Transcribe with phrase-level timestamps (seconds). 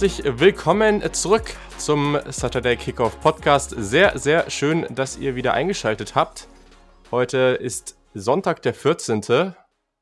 [0.00, 3.74] Herzlich willkommen zurück zum Saturday Kickoff Podcast.
[3.76, 6.48] Sehr, sehr schön, dass ihr wieder eingeschaltet habt.
[7.10, 9.52] Heute ist Sonntag, der 14.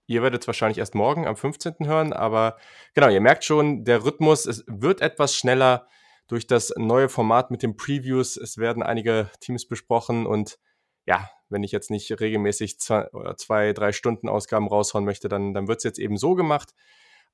[0.07, 1.75] Ihr werdet es wahrscheinlich erst morgen am 15.
[1.81, 2.59] hören, aber
[2.95, 5.89] genau, ihr merkt schon, der Rhythmus, es wird etwas schneller
[6.29, 8.37] durch das neue Format mit den Previews.
[8.37, 10.61] Es werden einige Teams besprochen und
[11.07, 15.67] ja, wenn ich jetzt nicht regelmäßig zwei, zwei drei Stunden Ausgaben raushauen möchte, dann, dann
[15.67, 16.73] wird es jetzt eben so gemacht.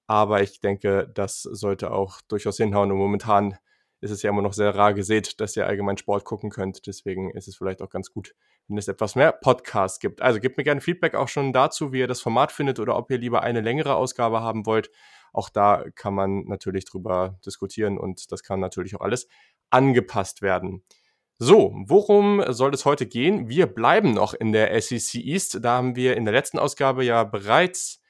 [0.07, 2.93] Aber ich denke, das sollte auch durchaus hinhauen.
[2.93, 3.57] Und momentan
[4.01, 6.87] ist es ja immer noch sehr rar gesät, dass ihr allgemein Sport gucken könnt.
[6.87, 8.35] Deswegen ist es vielleicht auch ganz gut,
[8.69, 10.21] wenn es etwas mehr Podcasts gibt.
[10.21, 13.11] Also gebt mir gerne Feedback auch schon dazu, wie ihr das Format findet oder ob
[13.11, 14.91] ihr lieber eine längere Ausgabe haben wollt.
[15.33, 19.27] Auch da kann man natürlich drüber diskutieren und das kann natürlich auch alles
[19.71, 20.85] angepasst werden.
[21.39, 23.49] So, worum soll es heute gehen?
[23.49, 25.59] Wir bleiben noch in der SEC East.
[25.65, 28.01] Da haben wir in der letzten Ausgabe ja bereits,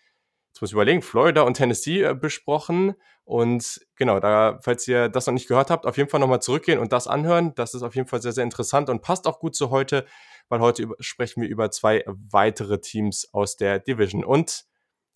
[0.54, 2.94] jetzt muss ich überlegen, Florida und Tennessee äh, besprochen.
[3.24, 6.78] Und genau, da, falls ihr das noch nicht gehört habt, auf jeden Fall nochmal zurückgehen
[6.78, 7.56] und das anhören.
[7.56, 10.06] Das ist auf jeden Fall sehr, sehr interessant und passt auch gut zu heute,
[10.48, 14.22] weil heute sprechen wir über zwei weitere Teams aus der Division.
[14.22, 14.66] Und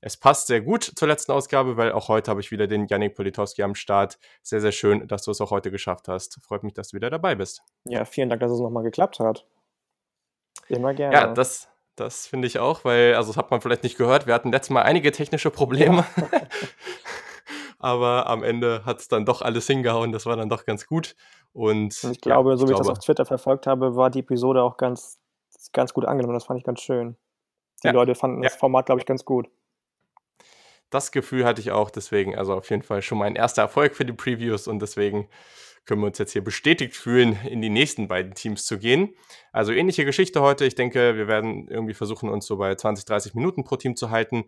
[0.00, 3.14] es passt sehr gut zur letzten Ausgabe, weil auch heute habe ich wieder den Yannick
[3.14, 4.19] Politowski am Start.
[4.42, 6.41] Sehr, sehr schön, dass du es auch heute geschafft hast.
[6.42, 7.62] Freut mich, dass du wieder dabei bist.
[7.84, 9.47] Ja, vielen Dank, dass es nochmal geklappt hat.
[10.67, 11.14] Immer gerne.
[11.14, 11.69] Ja, das,
[12.01, 14.71] das finde ich auch, weil, also das hat man vielleicht nicht gehört, wir hatten letztes
[14.71, 16.05] Mal einige technische Probleme.
[16.17, 16.27] Ja.
[17.81, 21.15] Aber am Ende hat es dann doch alles hingehauen, das war dann doch ganz gut.
[21.53, 23.95] Und, Und ich glaube, ja, ich so wie glaube, ich das auf Twitter verfolgt habe,
[23.95, 25.21] war die Episode auch ganz,
[25.73, 26.35] ganz gut angenommen.
[26.35, 27.17] Das fand ich ganz schön.
[27.85, 27.93] Die ja.
[27.93, 29.49] Leute fanden das Format, glaube ich, ganz gut
[30.91, 31.91] das Gefühl hatte ich auch.
[31.91, 35.28] Deswegen, also auf jeden Fall schon mal ein erster Erfolg für die Previews und deswegen
[35.89, 39.14] können wir uns jetzt hier bestätigt fühlen, in die nächsten beiden Teams zu gehen.
[39.53, 40.67] Also ähnliche Geschichte heute.
[40.67, 44.11] Ich denke, wir werden irgendwie versuchen, uns so bei 20, 30 Minuten pro Team zu
[44.11, 44.45] halten.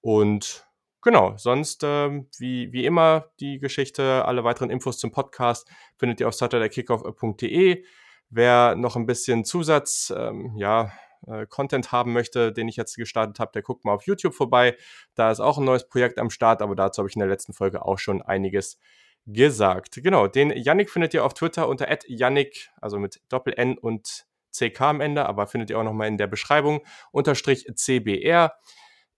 [0.00, 0.64] Und
[1.02, 6.28] genau, sonst äh, wie, wie immer die Geschichte, alle weiteren Infos zum Podcast findet ihr
[6.28, 7.84] auf saturdaykickoff.de.
[8.30, 10.92] Wer noch ein bisschen Zusatz, ähm, ja,
[11.26, 14.76] äh, Content haben möchte, den ich jetzt gestartet habe, der guckt mal auf YouTube vorbei.
[15.14, 17.52] Da ist auch ein neues Projekt am Start, aber dazu habe ich in der letzten
[17.52, 18.78] Folge auch schon einiges
[19.26, 20.00] gesagt.
[20.02, 24.26] Genau, den Yannick findet ihr auf Twitter unter Yannick, also mit Doppel-N und
[24.56, 26.80] CK am Ende, aber findet ihr auch nochmal in der Beschreibung,
[27.12, 28.54] unterstrich CBR.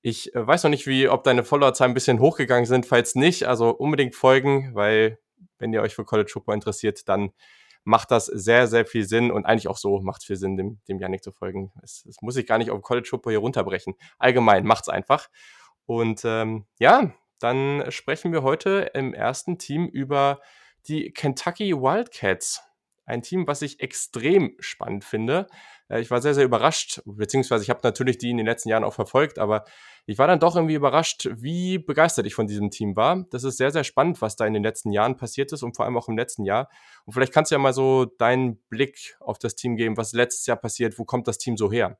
[0.01, 2.87] Ich äh, weiß noch nicht, wie, ob deine Followerzahlen ein bisschen hochgegangen sind.
[2.87, 5.19] Falls nicht, also unbedingt folgen, weil
[5.59, 7.31] wenn ihr euch für College Football interessiert, dann
[7.89, 10.79] macht das sehr, sehr viel Sinn und eigentlich auch so macht es viel Sinn, dem,
[10.89, 11.73] dem Yannick zu folgen.
[11.83, 13.95] Es, es muss ich gar nicht auf College Football hier runterbrechen.
[14.19, 15.31] Allgemein macht es einfach.
[15.87, 20.41] Und ähm, ja, dann sprechen wir heute im ersten Team über
[20.87, 22.61] die Kentucky Wildcats.
[23.07, 25.47] Ein Team, was ich extrem spannend finde.
[25.89, 28.85] Äh, ich war sehr, sehr überrascht, beziehungsweise ich habe natürlich die in den letzten Jahren
[28.85, 29.65] auch verfolgt, aber
[30.09, 33.27] ich war dann doch irgendwie überrascht, wie begeistert ich von diesem Team war.
[33.31, 35.85] Das ist sehr, sehr spannend, was da in den letzten Jahren passiert ist und vor
[35.85, 36.71] allem auch im letzten Jahr.
[37.05, 40.47] Und vielleicht kannst du ja mal so deinen Blick auf das Team geben, was letztes
[40.47, 41.99] Jahr passiert, wo kommt das Team so her?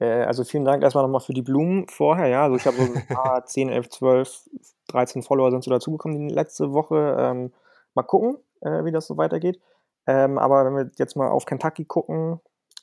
[0.00, 2.26] Äh, also vielen Dank erstmal nochmal für die Blumen vorher.
[2.26, 4.50] Ja, also ich habe so ein paar 10, 11, 12,
[4.88, 7.16] 13 Follower sind so dazugekommen die letzte Woche.
[7.16, 7.52] Ähm,
[7.94, 9.60] mal gucken, äh, wie das so weitergeht.
[10.08, 12.40] Ähm, aber wenn wir jetzt mal auf Kentucky gucken,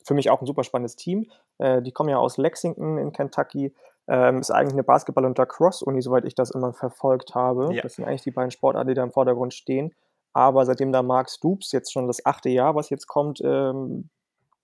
[0.07, 1.29] für mich auch ein super spannendes Team.
[1.57, 3.75] Äh, die kommen ja aus Lexington in Kentucky.
[4.07, 7.73] Ähm, ist eigentlich eine Basketball- und Lacrosse-Uni, soweit ich das immer verfolgt habe.
[7.73, 7.81] Ja.
[7.81, 9.93] Das sind eigentlich die beiden Sportarten, die da im Vordergrund stehen.
[10.33, 14.09] Aber seitdem da Mark Stoops jetzt schon das achte Jahr, was jetzt kommt, ähm,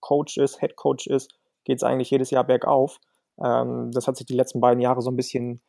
[0.00, 1.34] Coach ist, Head Coach ist,
[1.64, 3.00] geht es eigentlich jedes Jahr bergauf.
[3.42, 5.60] Ähm, das hat sich die letzten beiden Jahre so ein bisschen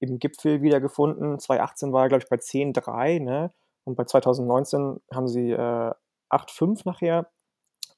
[0.00, 1.38] im Gipfel wiedergefunden.
[1.38, 3.50] 2018 war er, glaube ich, bei 10-3, ne?
[3.84, 5.92] Und bei 2019 haben sie äh,
[6.30, 7.28] 8-5 nachher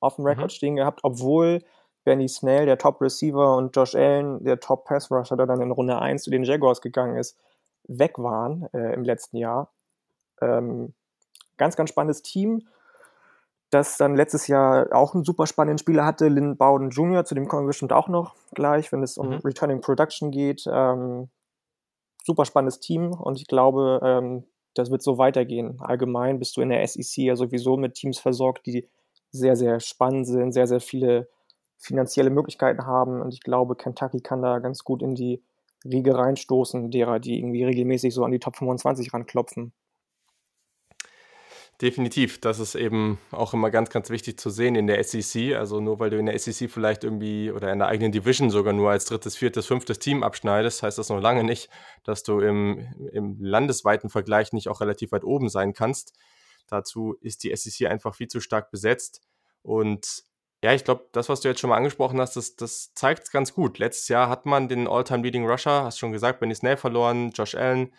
[0.00, 0.54] auf dem Rekord mhm.
[0.54, 1.60] stehen gehabt, obwohl
[2.04, 6.30] Benny Snell, der Top-Receiver, und Josh Allen, der Top-Pass-Rusher, der dann in Runde 1 zu
[6.30, 7.38] den Jaguars gegangen ist,
[7.88, 9.72] weg waren äh, im letzten Jahr.
[10.40, 10.94] Ähm,
[11.56, 12.66] ganz, ganz spannendes Team,
[13.70, 17.48] das dann letztes Jahr auch einen super spannenden Spieler hatte, Lynn Bowden Jr., zu dem
[17.48, 19.40] kommen wir bestimmt auch noch gleich, wenn es um mhm.
[19.44, 20.64] Returning Production geht.
[20.70, 21.28] Ähm,
[22.24, 24.44] super spannendes Team und ich glaube, ähm,
[24.74, 25.78] das wird so weitergehen.
[25.80, 28.88] Allgemein bist du in der SEC ja sowieso mit Teams versorgt, die
[29.30, 31.28] sehr, sehr spannend sind, sehr, sehr viele
[31.78, 33.20] finanzielle Möglichkeiten haben.
[33.20, 35.42] Und ich glaube, Kentucky kann da ganz gut in die
[35.84, 39.72] Riege reinstoßen, derer, die irgendwie regelmäßig so an die Top 25 ranklopfen.
[41.80, 45.56] Definitiv, das ist eben auch immer ganz, ganz wichtig zu sehen in der SEC.
[45.56, 48.72] Also nur weil du in der SEC vielleicht irgendwie oder in der eigenen Division sogar
[48.72, 51.68] nur als drittes, viertes, fünftes Team abschneidest, heißt das noch lange nicht,
[52.04, 56.12] dass du im, im landesweiten Vergleich nicht auch relativ weit oben sein kannst.
[56.68, 59.20] Dazu ist die SEC einfach viel zu stark besetzt.
[59.62, 60.24] Und
[60.64, 63.30] ja, ich glaube, das, was du jetzt schon mal angesprochen hast, das, das zeigt es
[63.30, 63.76] ganz gut.
[63.78, 67.92] Letztes Jahr hat man den All-Time-Leading Rusher, hast schon gesagt, Benny Snell verloren, Josh Allen.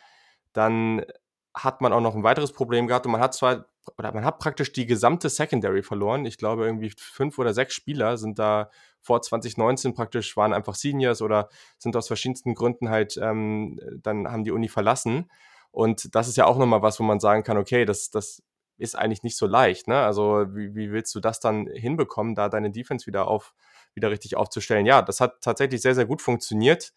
[0.51, 1.06] Dann
[1.53, 3.67] hat man auch noch ein weiteres Problem gehabt und man hat zwar,
[4.00, 6.25] oder man hat praktisch die gesamte Secondary verloren.
[6.25, 11.21] Ich glaube, irgendwie fünf oder sechs Spieler sind da vor 2019 praktisch, waren einfach Seniors
[11.21, 15.29] oder sind aus verschiedensten Gründen halt, ähm, dann haben die Uni verlassen.
[15.69, 18.41] Und das ist ja auch nochmal was, wo man sagen kann, okay, das, das
[18.77, 19.88] ist eigentlich nicht so leicht.
[19.88, 19.98] Ne?
[19.98, 23.54] Also wie, wie willst du das dann hinbekommen, da deine Defense wieder auf,
[23.94, 24.86] wieder richtig aufzustellen?
[24.86, 26.94] Ja, das hat tatsächlich sehr, sehr gut funktioniert.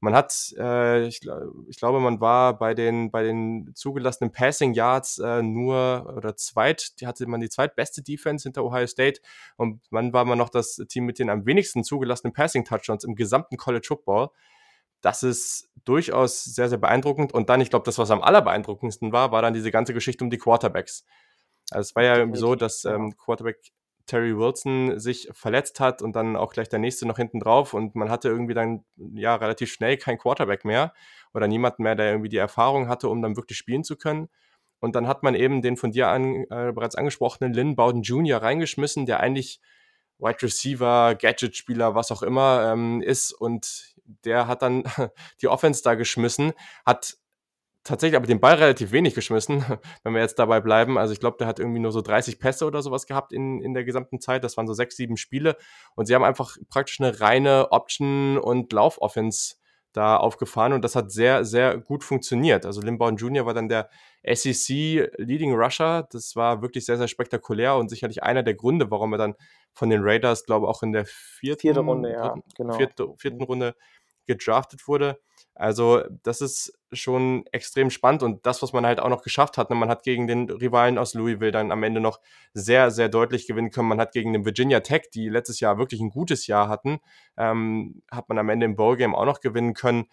[0.00, 1.22] Man hat, äh, ich,
[1.68, 7.00] ich, glaube, man war bei den, bei den zugelassenen Passing Yards äh, nur oder zweit,
[7.00, 9.20] die hatte man die zweitbeste Defense hinter Ohio State
[9.56, 13.16] und man war man noch das Team mit den am wenigsten zugelassenen Passing Touchdowns im
[13.16, 14.30] gesamten College Football.
[15.00, 17.32] Das ist durchaus sehr, sehr beeindruckend.
[17.32, 20.30] Und dann, ich glaube, das, was am allerbeeindruckendsten war, war dann diese ganze Geschichte um
[20.30, 21.04] die Quarterbacks.
[21.70, 23.58] Also es war ja irgendwie so, dass ähm, Quarterback
[24.08, 27.94] Terry Wilson sich verletzt hat und dann auch gleich der nächste noch hinten drauf und
[27.94, 30.94] man hatte irgendwie dann ja relativ schnell kein Quarterback mehr
[31.34, 34.28] oder niemanden mehr, der irgendwie die Erfahrung hatte, um dann wirklich spielen zu können.
[34.80, 38.40] Und dann hat man eben den von dir an, äh, bereits angesprochenen Lynn Bowden Jr.
[38.40, 39.60] reingeschmissen, der eigentlich
[40.18, 43.94] Wide Receiver, Gadget-Spieler, was auch immer ähm, ist und
[44.24, 44.84] der hat dann
[45.42, 46.52] die Offense da geschmissen,
[46.84, 47.16] hat
[47.84, 49.64] tatsächlich aber den Ball relativ wenig geschmissen,
[50.02, 50.98] wenn wir jetzt dabei bleiben.
[50.98, 53.74] Also ich glaube, der hat irgendwie nur so 30 Pässe oder sowas gehabt in, in
[53.74, 54.44] der gesamten Zeit.
[54.44, 55.56] Das waren so sechs, sieben Spiele.
[55.94, 59.56] Und sie haben einfach praktisch eine reine Option- und Lauf-Offense
[59.92, 62.66] da aufgefahren und das hat sehr, sehr gut funktioniert.
[62.66, 63.46] Also Limbaugh Jr.
[63.46, 63.88] war dann der
[64.22, 66.06] SEC Leading Rusher.
[66.12, 69.34] Das war wirklich sehr, sehr spektakulär und sicherlich einer der Gründe, warum er dann
[69.72, 72.74] von den Raiders, glaube ich, auch in der vierten, Vierte Runde, ja, genau.
[72.74, 73.74] vierte, vierten Runde
[74.28, 75.18] gedraftet wurde.
[75.58, 79.70] Also das ist schon extrem spannend und das, was man halt auch noch geschafft hat,
[79.70, 82.20] ne, man hat gegen den Rivalen aus Louisville dann am Ende noch
[82.54, 83.88] sehr, sehr deutlich gewinnen können.
[83.88, 87.00] Man hat gegen den Virginia Tech, die letztes Jahr wirklich ein gutes Jahr hatten,
[87.36, 90.06] ähm, hat man am Ende im Bowl-Game auch noch gewinnen können.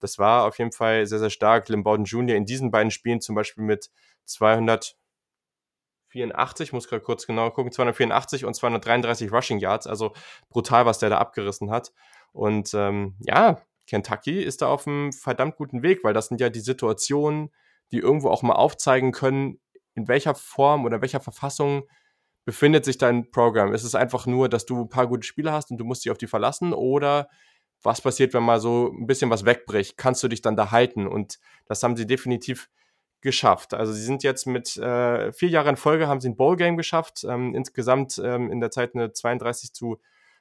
[0.00, 1.70] Das war auf jeden Fall sehr, sehr stark.
[1.70, 2.36] Lim Bowden Jr.
[2.36, 3.90] in diesen beiden Spielen zum Beispiel mit
[4.26, 4.96] 284,
[6.72, 10.12] muss gerade kurz genau gucken, 284 und 233 Rushing Yards, also
[10.50, 11.92] brutal, was der da abgerissen hat.
[12.32, 16.48] Und ähm, ja, Kentucky ist da auf einem verdammt guten Weg, weil das sind ja
[16.48, 17.50] die Situationen,
[17.92, 19.60] die irgendwo auch mal aufzeigen können,
[19.94, 21.84] in welcher Form oder welcher Verfassung
[22.44, 23.74] befindet sich dein Programm.
[23.74, 26.10] Ist es einfach nur, dass du ein paar gute Spieler hast und du musst dich
[26.10, 27.28] auf die verlassen oder
[27.82, 29.96] was passiert, wenn mal so ein bisschen was wegbricht?
[29.96, 31.06] Kannst du dich dann da halten?
[31.06, 32.68] Und das haben sie definitiv
[33.20, 33.74] geschafft.
[33.74, 37.24] Also sie sind jetzt mit äh, vier Jahren in Folge haben sie ein Bowl-Game geschafft.
[37.24, 39.98] Ähm, insgesamt ähm, in der Zeit eine 32 zu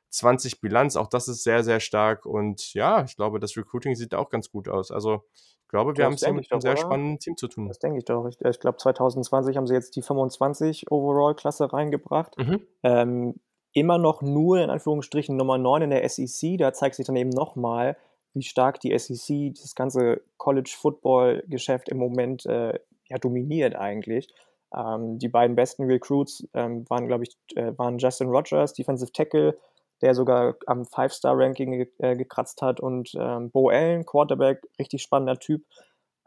[0.09, 0.95] 20 Bilanz.
[0.95, 2.25] Auch das ist sehr, sehr stark.
[2.25, 4.91] Und ja, ich glaube, das Recruiting sieht auch ganz gut aus.
[4.91, 6.81] Also ich glaube, wir das haben es mit einem sehr oder?
[6.81, 7.67] spannenden Team zu tun.
[7.67, 8.27] Das denke ich doch.
[8.27, 12.37] Ich, ich glaube, 2020 haben sie jetzt die 25 Overall-Klasse reingebracht.
[12.37, 12.61] Mhm.
[12.83, 13.35] Ähm,
[13.73, 16.57] immer noch nur in Anführungsstrichen Nummer 9 in der SEC.
[16.57, 17.97] Da zeigt sich dann eben nochmal,
[18.33, 24.27] wie stark die SEC das ganze College-Football-Geschäft im Moment äh, ja, dominiert eigentlich.
[24.75, 29.57] Ähm, die beiden besten Recruits ähm, waren, glaube ich, äh, waren Justin Rogers, Defensive Tackle,
[30.01, 32.79] der sogar am Five-Star-Ranking ge äh, gekratzt hat.
[32.79, 35.65] Und ähm, Bo Allen, Quarterback, richtig spannender Typ.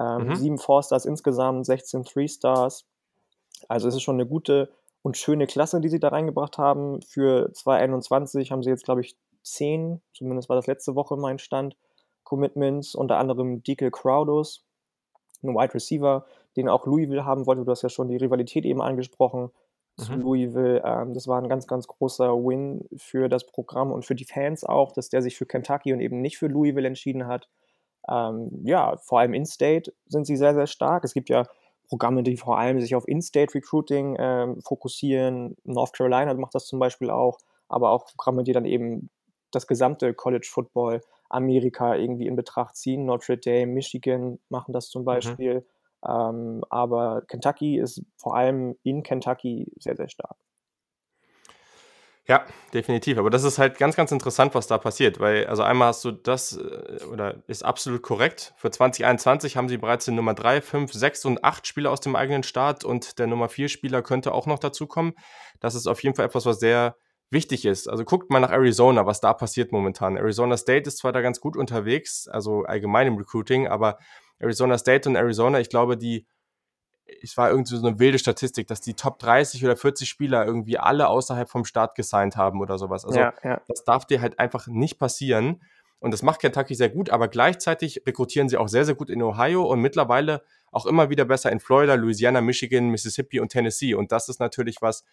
[0.01, 0.37] Ähm, mhm.
[0.37, 2.87] Sieben Four-Stars insgesamt, 16 Three-Stars.
[3.69, 4.71] Also es ist schon eine gute
[5.03, 7.03] und schöne Klasse, die sie da reingebracht haben.
[7.03, 11.77] Für 2021 haben sie jetzt, glaube ich, zehn, zumindest war das letzte Woche mein Stand,
[12.23, 14.65] Commitments, unter anderem Deacle Crowdos,
[15.43, 16.25] ein Wide Receiver,
[16.57, 17.65] den auch Louisville haben wollte.
[17.65, 19.51] Du hast ja schon die Rivalität eben angesprochen
[19.97, 20.21] zu mhm.
[20.21, 20.83] Louisville.
[20.85, 24.65] Ähm, das war ein ganz, ganz großer Win für das Programm und für die Fans
[24.65, 27.49] auch, dass der sich für Kentucky und eben nicht für Louisville entschieden hat.
[28.09, 31.05] Ähm, ja, vor allem In-State sind sie sehr, sehr stark.
[31.05, 31.45] Es gibt ja
[31.89, 35.57] Programme, die vor allem sich auf In-State Recruiting ähm, fokussieren.
[35.65, 39.11] North Carolina macht das zum Beispiel auch, aber auch Programme, die dann eben
[39.51, 43.05] das gesamte College Football Amerika irgendwie in Betracht ziehen.
[43.05, 45.07] Notre Dame, Michigan machen das zum mhm.
[45.07, 45.55] Beispiel.
[45.57, 45.65] Mhm.
[46.07, 50.37] Ähm, aber Kentucky ist vor allem in Kentucky sehr, sehr stark.
[52.29, 53.19] Ja, definitiv.
[53.19, 56.13] Aber das ist halt ganz, ganz interessant, was da passiert, weil, also einmal hast du
[56.13, 58.55] das, äh, oder ist absolut korrekt.
[58.57, 62.15] Für 2021 haben sie bereits den Nummer 3, 5, 6 und 8 Spieler aus dem
[62.15, 65.15] eigenen Start und der Nummer 4 Spieler könnte auch noch dazukommen.
[65.59, 66.97] Das ist auf jeden Fall etwas, was sehr
[67.31, 67.89] wichtig ist.
[67.89, 70.17] Also guckt mal nach Arizona, was da passiert momentan.
[70.17, 73.99] Arizona State ist zwar da ganz gut unterwegs, also allgemein im Recruiting, aber
[74.43, 76.27] Arizona State und Arizona, ich glaube, die,
[77.23, 80.79] es war irgendwie so eine wilde Statistik, dass die Top 30 oder 40 Spieler irgendwie
[80.79, 83.05] alle außerhalb vom Start gesigned haben oder sowas.
[83.05, 83.61] Also ja, ja.
[83.69, 85.63] das darf dir halt einfach nicht passieren.
[86.01, 89.23] Und das macht Kentucky sehr gut, aber gleichzeitig rekrutieren sie auch sehr, sehr gut in
[89.23, 93.95] Ohio und mittlerweile auch immer wieder besser in Florida, Louisiana, Michigan, Mississippi und Tennessee.
[93.95, 95.05] Und das ist natürlich was,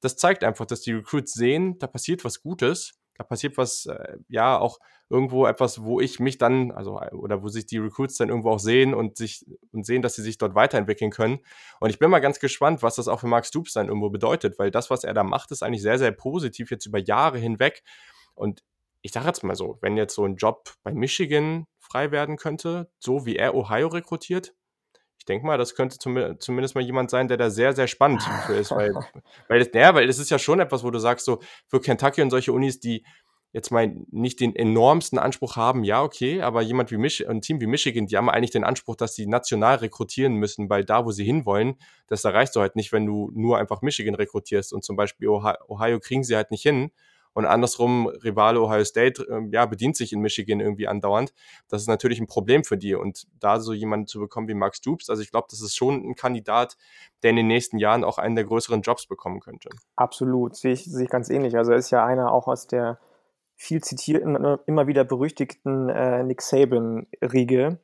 [0.00, 4.16] das zeigt einfach, dass die Recruits sehen, da passiert was Gutes da passiert was, äh,
[4.28, 4.78] ja, auch
[5.10, 8.60] irgendwo etwas, wo ich mich dann, also, oder wo sich die Recruits dann irgendwo auch
[8.60, 11.40] sehen und sich und sehen, dass sie sich dort weiterentwickeln können.
[11.80, 14.58] Und ich bin mal ganz gespannt, was das auch für Mark Stoops dann irgendwo bedeutet,
[14.58, 17.82] weil das, was er da macht, ist eigentlich sehr, sehr positiv jetzt über Jahre hinweg.
[18.34, 18.62] Und
[19.02, 22.90] ich sage jetzt mal so, wenn jetzt so ein Job bei Michigan frei werden könnte,
[23.00, 24.54] so wie er Ohio rekrutiert,
[25.28, 28.54] denke mal, das könnte zum, zumindest mal jemand sein, der da sehr, sehr spannend für
[28.54, 28.92] ist, weil,
[29.48, 32.22] weil, das, ja, weil das ist ja schon etwas, wo du sagst, so für Kentucky
[32.22, 33.04] und solche Unis, die
[33.52, 37.60] jetzt mal nicht den enormsten Anspruch haben, ja, okay, aber jemand wie Mich ein Team
[37.60, 41.12] wie Michigan, die haben eigentlich den Anspruch, dass sie national rekrutieren müssen, weil da, wo
[41.12, 41.76] sie hinwollen,
[42.08, 45.56] das erreichst du halt nicht, wenn du nur einfach Michigan rekrutierst und zum Beispiel Ohio,
[45.66, 46.90] Ohio kriegen sie halt nicht hin
[47.38, 51.32] und andersrum, Rivale Ohio State, äh, ja, bedient sich in Michigan irgendwie andauernd.
[51.68, 52.96] Das ist natürlich ein Problem für die.
[52.96, 56.02] Und da so jemanden zu bekommen wie Max Dupes, also ich glaube, das ist schon
[56.02, 56.76] ein Kandidat,
[57.22, 59.68] der in den nächsten Jahren auch einen der größeren Jobs bekommen könnte.
[59.94, 61.56] Absolut, sehe ich, sehe ich ganz ähnlich.
[61.56, 62.98] Also er ist ja einer auch aus der
[63.54, 67.78] viel zitierten, äh, immer wieder berüchtigten äh, Nick Saban-Riege,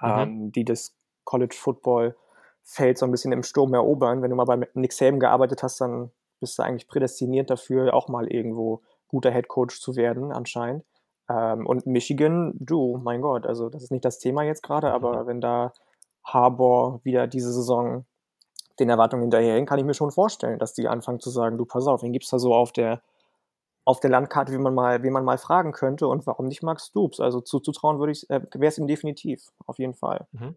[0.00, 0.08] mhm.
[0.08, 2.16] ähm, die das College Football
[2.62, 4.22] Feld so ein bisschen im Sturm erobern.
[4.22, 8.08] Wenn du mal bei Nick Saban gearbeitet hast, dann bist du eigentlich prädestiniert dafür, auch
[8.08, 10.84] mal irgendwo guter Head Coach zu werden, anscheinend.
[11.28, 15.22] Ähm, und Michigan, du, mein Gott, also das ist nicht das Thema jetzt gerade, aber
[15.22, 15.26] mhm.
[15.26, 15.72] wenn da
[16.24, 18.04] Harbour wieder diese Saison
[18.78, 21.86] den Erwartungen hinterherhängen, kann ich mir schon vorstellen, dass die anfangen zu sagen, du, pass
[21.86, 23.02] auf, wen gibt es da so auf der,
[23.84, 26.86] auf der Landkarte, wie man mal, wie man mal fragen könnte und warum nicht Max
[26.86, 27.20] Stoops?
[27.20, 30.26] Also zuzutrauen würde ich, äh, wäre es ihm definitiv, auf jeden Fall.
[30.32, 30.56] Mhm.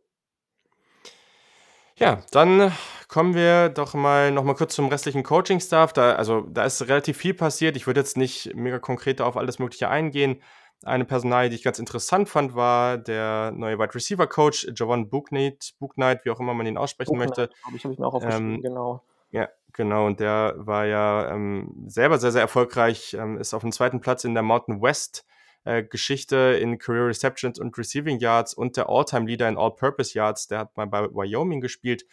[2.02, 2.72] Ja, dann
[3.10, 5.94] kommen wir doch mal noch mal kurz zum restlichen Coaching-Staff.
[5.94, 7.76] Da, also, da ist relativ viel passiert.
[7.78, 10.42] Ich würde jetzt nicht mega konkret auf alles Mögliche eingehen.
[10.84, 15.76] Eine Personalie, die ich ganz interessant fand, war der neue Wide Receiver Coach, Javon Booknight,
[15.78, 17.56] Booknight, wie auch immer man ihn aussprechen Booknight, möchte.
[17.64, 19.04] Habe ich, hab ich mir auch aufgeschrieben, ähm, genau.
[19.30, 20.08] Ja, genau.
[20.08, 24.24] Und der war ja ähm, selber sehr, sehr erfolgreich, ähm, ist auf dem zweiten Platz
[24.24, 25.24] in der Mountain West
[25.64, 30.48] äh, Geschichte in Career Receptions und Receiving Yards und der All-Time-Leader in All-Purpose Yards.
[30.48, 32.06] Der hat mal bei Wyoming gespielt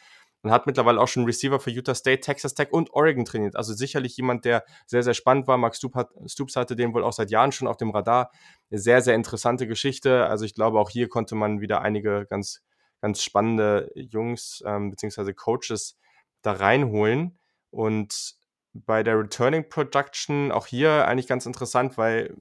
[0.43, 3.57] und hat mittlerweile auch schon Receiver für Utah State, Texas Tech und Oregon trainiert.
[3.57, 5.59] Also sicherlich jemand, der sehr, sehr spannend war.
[5.59, 5.81] Max
[6.26, 8.31] Stoops hatte den wohl auch seit Jahren schon auf dem Radar.
[8.71, 10.26] Eine sehr, sehr interessante Geschichte.
[10.26, 12.62] Also ich glaube, auch hier konnte man wieder einige ganz,
[13.00, 15.33] ganz spannende Jungs ähm, bzw.
[15.33, 15.99] Coaches
[16.43, 17.38] da reinholen.
[17.71, 18.37] Und
[18.75, 22.37] bei der Returning Production auch hier eigentlich ganz interessant, weil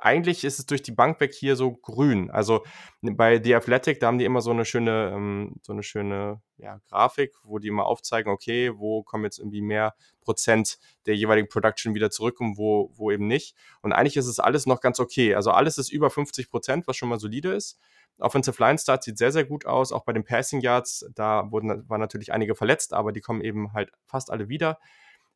[0.00, 2.30] eigentlich ist es durch die Bank weg hier so grün.
[2.30, 2.64] Also
[3.02, 6.80] bei The Athletic, da haben die immer so eine schöne, ähm, so eine schöne ja,
[6.88, 11.94] Grafik, wo die immer aufzeigen, okay, wo kommen jetzt irgendwie mehr Prozent der jeweiligen Production
[11.94, 13.54] wieder zurück und wo, wo eben nicht.
[13.82, 15.34] Und eigentlich ist es alles noch ganz okay.
[15.34, 17.78] Also alles ist über 50 Prozent, was schon mal solide ist.
[18.18, 19.92] Offensive Line Start sieht sehr, sehr gut aus.
[19.92, 23.72] Auch bei den Passing Yards, da wurden, waren natürlich einige verletzt, aber die kommen eben
[23.72, 24.78] halt fast alle wieder.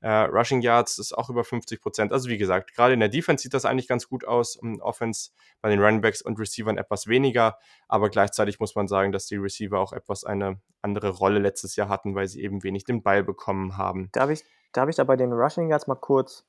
[0.01, 2.13] Äh, Rushing Yards ist auch über 50 Prozent.
[2.13, 4.57] Also wie gesagt, gerade in der Defense sieht das eigentlich ganz gut aus.
[4.57, 5.31] Um Offense
[5.61, 7.59] bei den Running Backs und Receivern etwas weniger.
[7.89, 11.89] Aber gleichzeitig muss man sagen, dass die Receiver auch etwas eine andere Rolle letztes Jahr
[11.89, 14.09] hatten, weil sie eben wenig den Ball bekommen haben.
[14.13, 16.45] Darf ich, darf ich da bei den Rushing Yards mal kurz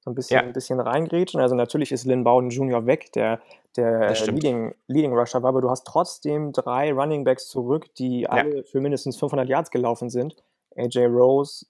[0.00, 0.42] so ein bisschen, ja.
[0.42, 1.40] ein bisschen reingrätschen?
[1.40, 2.86] Also natürlich ist Lynn Bowden Jr.
[2.86, 3.40] weg, der
[3.76, 8.58] der Leading, Leading Rusher war, aber du hast trotzdem drei Running Backs zurück, die alle
[8.58, 8.62] ja.
[8.62, 10.36] für mindestens 500 Yards gelaufen sind.
[10.76, 11.66] AJ Rose,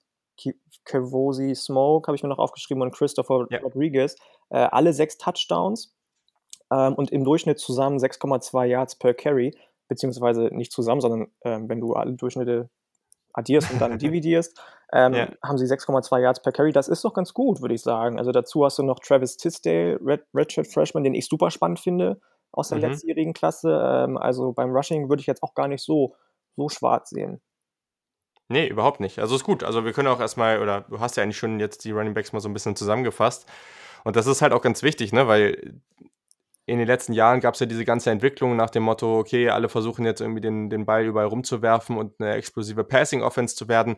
[0.85, 3.59] Kevosi Smoke habe ich mir noch aufgeschrieben und Christopher ja.
[3.59, 4.15] Rodriguez.
[4.49, 5.95] Äh, alle sechs Touchdowns
[6.71, 11.79] ähm, und im Durchschnitt zusammen 6,2 Yards per Carry, beziehungsweise nicht zusammen, sondern ähm, wenn
[11.79, 12.69] du alle Durchschnitte
[13.33, 14.59] addierst und dann dividierst,
[14.93, 15.27] ähm, ja.
[15.43, 16.71] haben sie 6,2 Yards per Carry.
[16.71, 18.17] Das ist doch ganz gut, würde ich sagen.
[18.17, 22.19] Also dazu hast du noch Travis Tisdale, Red, Redshirt Freshman, den ich super spannend finde
[22.51, 22.85] aus der mhm.
[22.85, 23.79] letztjährigen Klasse.
[23.83, 26.15] Ähm, also beim Rushing würde ich jetzt auch gar nicht so,
[26.55, 27.41] so schwarz sehen.
[28.47, 29.19] Nee, überhaupt nicht.
[29.19, 29.63] Also ist gut.
[29.63, 32.31] Also wir können auch erstmal, oder du hast ja eigentlich schon jetzt die Running Backs
[32.31, 33.47] mal so ein bisschen zusammengefasst.
[34.03, 35.27] Und das ist halt auch ganz wichtig, ne?
[35.27, 35.81] Weil
[36.67, 39.69] in den letzten Jahren gab es ja diese ganze Entwicklung nach dem Motto, okay, alle
[39.69, 43.97] versuchen jetzt irgendwie den, den Ball überall rumzuwerfen und eine explosive Passing-Offense zu werden.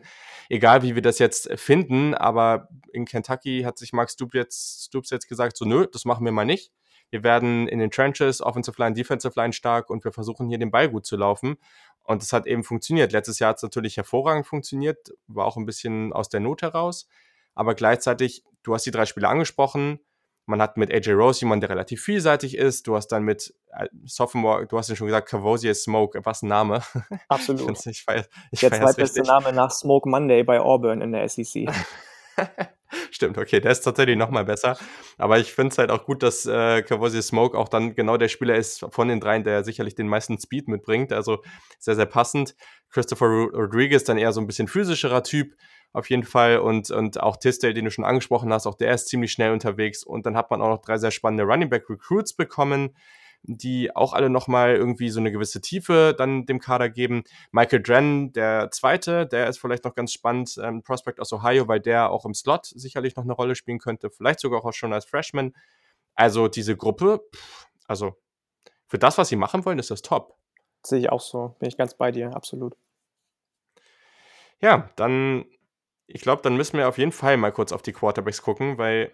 [0.50, 5.10] Egal, wie wir das jetzt finden, aber in Kentucky hat sich Mark Stoops jetzt, Stoops
[5.10, 6.70] jetzt gesagt, so nö, das machen wir mal nicht.
[7.10, 10.70] Wir werden in den Trenches, Offensive Line, Defensive Line stark und wir versuchen hier den
[10.70, 11.56] Ball gut zu laufen.
[12.02, 13.12] Und es hat eben funktioniert.
[13.12, 17.08] Letztes Jahr hat es natürlich hervorragend funktioniert, war auch ein bisschen aus der Not heraus.
[17.54, 20.00] Aber gleichzeitig, du hast die drei Spiele angesprochen.
[20.46, 22.86] Man hat mit AJ Rose jemanden, der relativ vielseitig ist.
[22.86, 26.48] Du hast dann mit äh, Sophomore, du hast ja schon gesagt, Cavosie Smoke, was ein
[26.48, 26.82] Name.
[27.28, 27.84] Absolut.
[27.84, 31.68] ich feier, ich der zweitbeste Name nach Smoke Monday bei Auburn in der SEC.
[33.10, 34.78] Stimmt, okay, der ist tatsächlich noch mal besser.
[35.18, 38.28] Aber ich finde es halt auch gut, dass äh, Cavosi Smoke auch dann genau der
[38.28, 41.12] Spieler ist von den dreien, der sicherlich den meisten Speed mitbringt.
[41.12, 41.42] Also
[41.78, 42.54] sehr, sehr passend.
[42.90, 45.54] Christopher Rodriguez dann eher so ein bisschen physischerer Typ
[45.92, 46.58] auf jeden Fall.
[46.58, 50.02] Und, und auch Tisdale, den du schon angesprochen hast, auch der ist ziemlich schnell unterwegs.
[50.02, 52.94] Und dann hat man auch noch drei sehr spannende Running Back Recruits bekommen
[53.42, 57.24] die auch alle nochmal irgendwie so eine gewisse Tiefe dann dem Kader geben.
[57.50, 61.80] Michael Drenn, der zweite, der ist vielleicht noch ganz spannend, ähm, Prospect aus Ohio, weil
[61.80, 65.04] der auch im Slot sicherlich noch eine Rolle spielen könnte, vielleicht sogar auch schon als
[65.04, 65.54] Freshman.
[66.14, 67.20] Also diese Gruppe,
[67.86, 68.16] also
[68.86, 70.36] für das, was sie machen wollen, ist das top.
[70.82, 72.76] Sehe ich auch so, bin ich ganz bei dir, absolut.
[74.60, 75.44] Ja, dann,
[76.06, 79.12] ich glaube, dann müssen wir auf jeden Fall mal kurz auf die Quarterbacks gucken, weil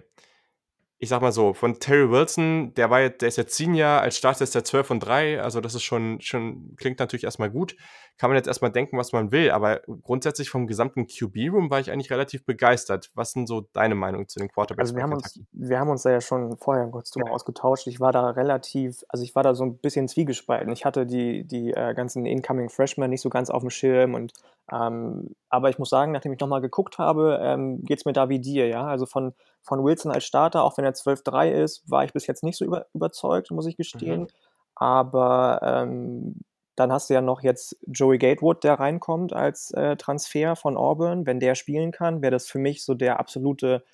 [1.05, 4.17] ich sag mal so, von Terry Wilson, der war jetzt, der ist jetzt Senior, als
[4.17, 7.77] Start ist der 12 und 3, also das ist schon, schon, klingt natürlich erstmal gut.
[8.17, 11.91] Kann man jetzt erstmal denken, was man will, aber grundsätzlich vom gesamten QB-Room war ich
[11.91, 13.11] eigentlich relativ begeistert.
[13.15, 14.91] Was sind so deine Meinung zu den Quarterbacks?
[14.91, 17.33] Also wir haben, uns, wir haben uns da ja schon vorher kurz drüber ja.
[17.33, 17.89] ausgetauscht.
[17.89, 20.73] Ich war da relativ, also ich war da so ein bisschen zwiegespalten.
[20.73, 24.33] Ich hatte die, die äh, ganzen Incoming Freshmen nicht so ganz auf dem Schirm und
[24.73, 28.29] ähm, aber ich muss sagen, nachdem ich nochmal geguckt habe, ähm, geht es mir da
[28.29, 28.87] wie dir, ja.
[28.87, 32.43] Also von, von Wilson als Starter, auch wenn er 12-3 ist, war ich bis jetzt
[32.43, 34.23] nicht so über, überzeugt, muss ich gestehen.
[34.23, 34.29] Mhm.
[34.77, 36.41] Aber ähm,
[36.77, 41.27] dann hast du ja noch jetzt Joey Gatewood, der reinkommt als äh, Transfer von Auburn.
[41.27, 43.85] Wenn der spielen kann, wäre das für mich so der absolute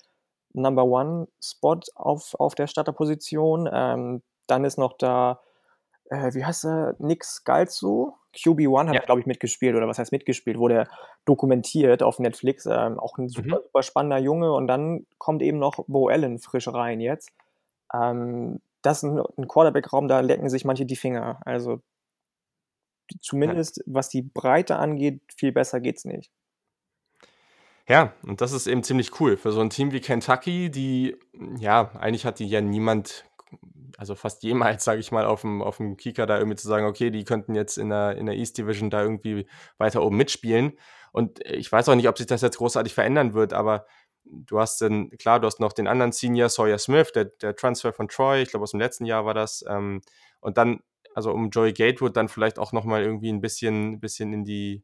[0.53, 3.69] Number One-Spot auf, auf der Starterposition.
[3.71, 5.41] Ähm, dann ist noch da,
[6.09, 9.01] äh, wie heißt er, Nick Scalzo, QB1 hat, ja.
[9.01, 10.87] glaube ich, mitgespielt, oder was heißt mitgespielt, wurde er
[11.25, 12.65] dokumentiert auf Netflix.
[12.65, 13.63] Ähm, auch ein super, mhm.
[13.63, 14.53] super spannender Junge.
[14.53, 17.31] Und dann kommt eben noch Bo Allen frisch rein jetzt.
[17.93, 21.39] Ähm, das ist ein, ein Quarterback-Raum, da lecken sich manche die Finger.
[21.45, 21.81] Also
[23.19, 26.31] zumindest was die Breite angeht, viel besser geht's nicht.
[27.87, 31.17] Ja, und das ist eben ziemlich cool für so ein Team wie Kentucky, die,
[31.57, 33.25] ja, eigentlich hat die ja niemand
[33.97, 36.85] also fast jemals, sage ich mal, auf dem, auf dem Kika da irgendwie zu sagen,
[36.85, 40.77] okay, die könnten jetzt in der, in der East Division da irgendwie weiter oben mitspielen.
[41.11, 43.85] Und ich weiß auch nicht, ob sich das jetzt großartig verändern wird, aber
[44.23, 47.93] du hast dann, klar, du hast noch den anderen Senior, Sawyer Smith, der, der Transfer
[47.93, 49.63] von Troy, ich glaube aus dem letzten Jahr war das.
[49.67, 50.01] Ähm,
[50.39, 50.81] und dann,
[51.13, 54.83] also um Joey Gatewood dann vielleicht auch nochmal irgendwie ein bisschen, bisschen in die,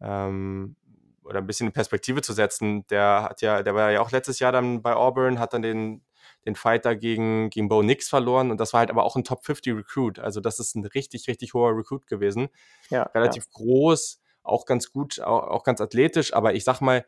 [0.00, 0.76] ähm,
[1.22, 2.86] oder ein bisschen in Perspektive zu setzen.
[2.88, 6.02] Der hat ja, der war ja auch letztes Jahr dann bei Auburn, hat dann den
[6.46, 9.44] den Fighter gegen, gegen Bo Nix verloren und das war halt aber auch ein Top
[9.44, 10.18] 50 Recruit.
[10.18, 12.48] Also das ist ein richtig, richtig hoher Recruit gewesen.
[12.88, 13.50] Ja, Relativ ja.
[13.52, 17.04] groß, auch ganz gut, auch, auch ganz athletisch, aber ich sag mal,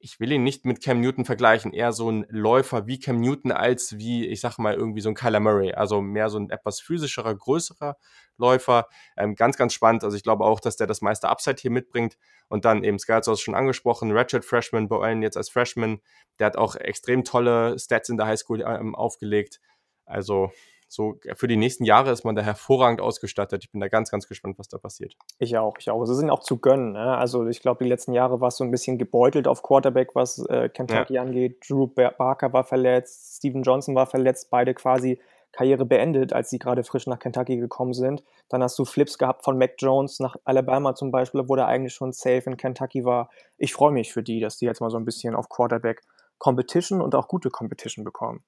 [0.00, 3.50] ich will ihn nicht mit Cam Newton vergleichen, eher so ein Läufer wie Cam Newton
[3.50, 5.72] als wie, ich sag mal, irgendwie so ein Kyler Murray.
[5.72, 7.96] Also mehr so ein etwas physischerer, größerer
[8.36, 8.88] Läufer.
[9.16, 10.04] Ähm, ganz, ganz spannend.
[10.04, 12.16] Also ich glaube auch, dass der das meiste Upside hier mitbringt.
[12.48, 16.00] Und dann eben, Sky es schon angesprochen, Ratchet Freshman, bei allen jetzt als Freshman.
[16.38, 19.60] Der hat auch extrem tolle Stats in der Highschool ähm, aufgelegt.
[20.04, 20.52] Also
[20.88, 23.64] so für die nächsten Jahre ist man da hervorragend ausgestattet.
[23.64, 25.16] Ich bin da ganz, ganz gespannt, was da passiert.
[25.38, 26.04] Ich auch, ich auch.
[26.06, 26.92] Sie sind auch zu gönnen.
[26.92, 27.16] Ne?
[27.16, 30.38] Also ich glaube, die letzten Jahre war es so ein bisschen gebeutelt auf Quarterback, was
[30.46, 31.22] äh, Kentucky ja.
[31.22, 31.68] angeht.
[31.68, 35.20] Drew Barker war verletzt, Steven Johnson war verletzt, beide quasi
[35.52, 38.22] Karriere beendet, als sie gerade frisch nach Kentucky gekommen sind.
[38.48, 41.94] Dann hast du Flips gehabt von Mac Jones nach Alabama zum Beispiel, wo der eigentlich
[41.94, 43.30] schon safe in Kentucky war.
[43.56, 46.02] Ich freue mich für die, dass die jetzt mal so ein bisschen auf Quarterback
[46.38, 48.44] Competition und auch gute Competition bekommen.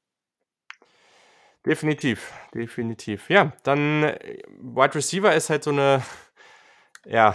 [1.67, 3.29] Definitiv, definitiv.
[3.29, 6.03] Ja, dann äh, Wide Receiver ist halt so eine,
[7.05, 7.35] ja,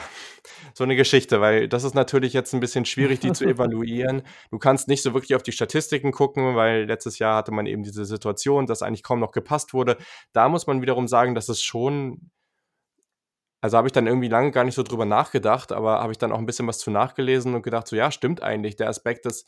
[0.73, 4.23] so eine Geschichte, weil das ist natürlich jetzt ein bisschen schwierig, die zu evaluieren.
[4.49, 7.83] Du kannst nicht so wirklich auf die Statistiken gucken, weil letztes Jahr hatte man eben
[7.83, 9.97] diese Situation, dass eigentlich kaum noch gepasst wurde.
[10.33, 12.31] Da muss man wiederum sagen, dass es schon
[13.61, 16.31] also habe ich dann irgendwie lange gar nicht so drüber nachgedacht, aber habe ich dann
[16.31, 18.75] auch ein bisschen was zu nachgelesen und gedacht, so ja, stimmt eigentlich.
[18.75, 19.47] Der Aspekt ist,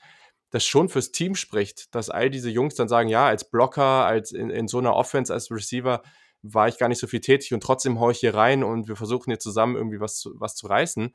[0.49, 4.31] das schon fürs Team spricht, dass all diese Jungs dann sagen, ja, als Blocker, als
[4.31, 6.01] in, in so einer Offense, als Receiver
[6.41, 8.95] war ich gar nicht so viel tätig und trotzdem haue ich hier rein und wir
[8.95, 11.13] versuchen hier zusammen irgendwie was zu, was zu reißen.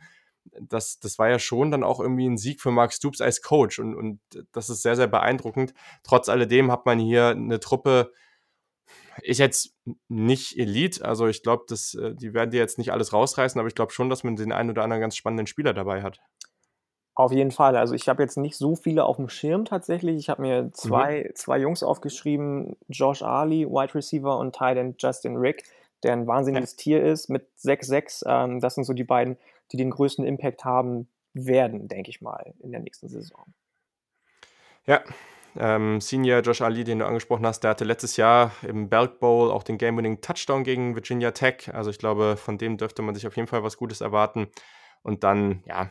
[0.61, 3.79] Das, das war ja schon dann auch irgendwie ein Sieg für Mark Stoops als Coach
[3.79, 4.21] und, und
[4.53, 5.73] das ist sehr, sehr beeindruckend.
[6.03, 8.13] Trotz alledem hat man hier eine Truppe,
[9.23, 9.77] ist jetzt
[10.09, 13.75] nicht Elite, also ich glaube, äh, die werden dir jetzt nicht alles rausreißen, aber ich
[13.75, 16.19] glaube schon, dass man den einen oder anderen ganz spannenden Spieler dabei hat.
[17.15, 17.77] Auf jeden Fall.
[17.77, 20.17] Also ich habe jetzt nicht so viele auf dem Schirm tatsächlich.
[20.17, 20.73] Ich habe mir mhm.
[20.73, 21.35] zwei, mhm.
[21.35, 25.65] zwei Jungs aufgeschrieben, Josh Ali, Wide Receiver und Tight End Justin Rick,
[26.03, 26.77] der ein wahnsinniges ja.
[26.79, 28.25] Tier ist mit 6-6.
[28.27, 29.37] Ähm, das sind so die beiden,
[29.73, 33.45] die den größten Impact haben werden, denke ich mal, in der nächsten Saison.
[34.87, 35.03] Ja,
[35.57, 39.51] ähm, Senior Josh Ali, den du angesprochen hast, der hatte letztes Jahr im Belk Bowl
[39.51, 41.73] auch den Game-Winning Touchdown gegen Virginia Tech.
[41.73, 44.49] Also ich glaube, von dem dürfte man sich auf jeden Fall was Gutes erwarten.
[45.03, 45.91] Und dann, ja,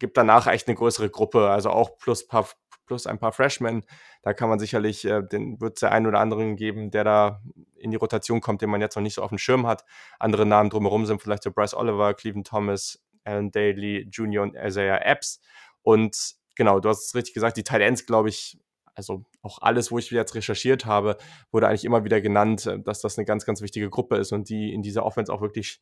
[0.00, 2.48] gibt danach echt eine größere Gruppe, also auch plus paar,
[2.86, 3.84] plus ein paar Freshmen.
[4.22, 7.42] Da kann man sicherlich, äh, den wird es der einen oder anderen geben, der da
[7.76, 9.84] in die Rotation kommt, den man jetzt noch nicht so auf dem Schirm hat.
[10.18, 14.42] Andere Namen drumherum sind vielleicht so Bryce Oliver, Cleveland Thomas, Alan Daly Jr.
[14.42, 15.40] und Isaiah Epps.
[15.82, 18.58] Und genau, du hast es richtig gesagt, die Tight Ends, glaube ich,
[18.94, 21.16] also auch alles, wo ich jetzt recherchiert habe,
[21.52, 24.48] wurde eigentlich immer wieder genannt, äh, dass das eine ganz, ganz wichtige Gruppe ist und
[24.48, 25.80] die in dieser Offense auch wirklich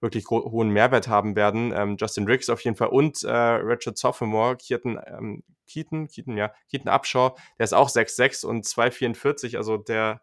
[0.00, 1.72] wirklich hohen Mehrwert haben werden.
[1.74, 6.52] Ähm, Justin Riggs auf jeden Fall und äh, Richard Sophomore, Keaton, ähm, Keaton, Keaton, ja,
[6.70, 10.22] Keaton Upshaw, der ist auch 6'6 und 2'44, also der,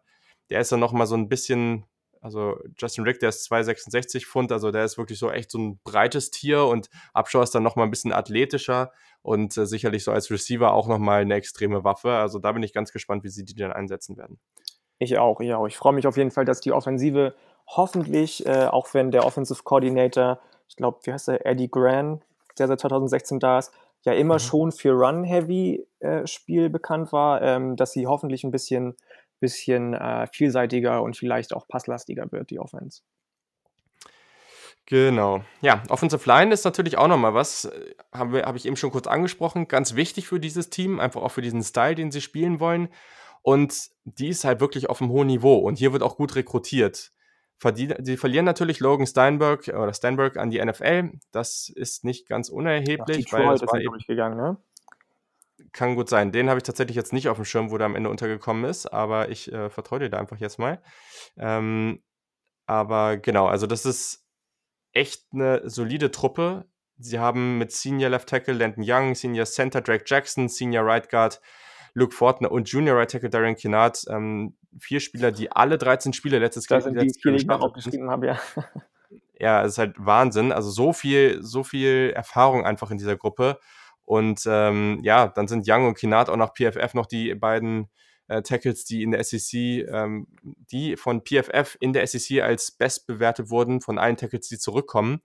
[0.50, 1.84] der ist dann nochmal so ein bisschen,
[2.20, 5.78] also Justin Rick, der ist 2,66 Pfund, also der ist wirklich so echt so ein
[5.84, 10.30] breites Tier und Upshaw ist dann nochmal ein bisschen athletischer und äh, sicherlich so als
[10.30, 12.12] Receiver auch nochmal eine extreme Waffe.
[12.12, 14.38] Also da bin ich ganz gespannt, wie sie die dann einsetzen werden.
[14.98, 15.66] Ich auch, ich auch.
[15.66, 17.34] Ich freue mich auf jeden Fall, dass die Offensive
[17.66, 22.22] hoffentlich, äh, auch wenn der Offensive Coordinator, ich glaube, wie heißt der, Eddie Gran,
[22.58, 23.72] der seit 2016 da ist,
[24.04, 24.40] ja immer mhm.
[24.40, 28.94] schon für Run-Heavy-Spiel äh, bekannt war, ähm, dass sie hoffentlich ein bisschen,
[29.40, 33.02] bisschen äh, vielseitiger und vielleicht auch passlastiger wird, die Offense.
[34.86, 35.42] Genau.
[35.60, 39.08] Ja, Offensive Line ist natürlich auch nochmal was, äh, habe hab ich eben schon kurz
[39.08, 42.88] angesprochen, ganz wichtig für dieses Team, einfach auch für diesen Style, den sie spielen wollen.
[43.42, 47.12] Und die ist halt wirklich auf einem hohen Niveau und hier wird auch gut rekrutiert.
[47.58, 51.12] Sie verlieren natürlich Logan Steinberg oder Steinberg an die NFL.
[51.32, 53.32] Das ist nicht ganz unerheblich.
[53.32, 54.56] Nach weil es war eben, gegangen, ne?
[55.72, 56.32] Kann gut sein.
[56.32, 58.86] Den habe ich tatsächlich jetzt nicht auf dem Schirm, wo der am Ende untergekommen ist,
[58.86, 60.82] aber ich äh, vertraue dir da einfach jetzt mal.
[61.38, 62.02] Ähm,
[62.66, 64.26] aber genau, also das ist
[64.92, 66.66] echt eine solide Truppe.
[66.98, 71.40] Sie haben mit Senior Left Tackle Landon Young, Senior Center Drake Jackson, Senior Right Guard
[71.94, 76.38] Luke Fortner und Junior Right Tackle Darian Kinnard ähm, vier Spieler, die alle 13 Spiele
[76.38, 78.40] letztes Jahr sind die vier, die ich noch aufgeschrieben habe, ja.
[79.38, 80.50] Ja, es ist halt Wahnsinn.
[80.50, 83.58] Also so viel, so viel Erfahrung einfach in dieser Gruppe.
[84.04, 87.90] Und ähm, ja, dann sind Young und Kinat auch nach PFF noch die beiden
[88.28, 93.06] äh, Tackles, die in der SEC, ähm, die von PFF in der SEC als best
[93.06, 95.20] bewertet wurden, von allen Tackles, die zurückkommen.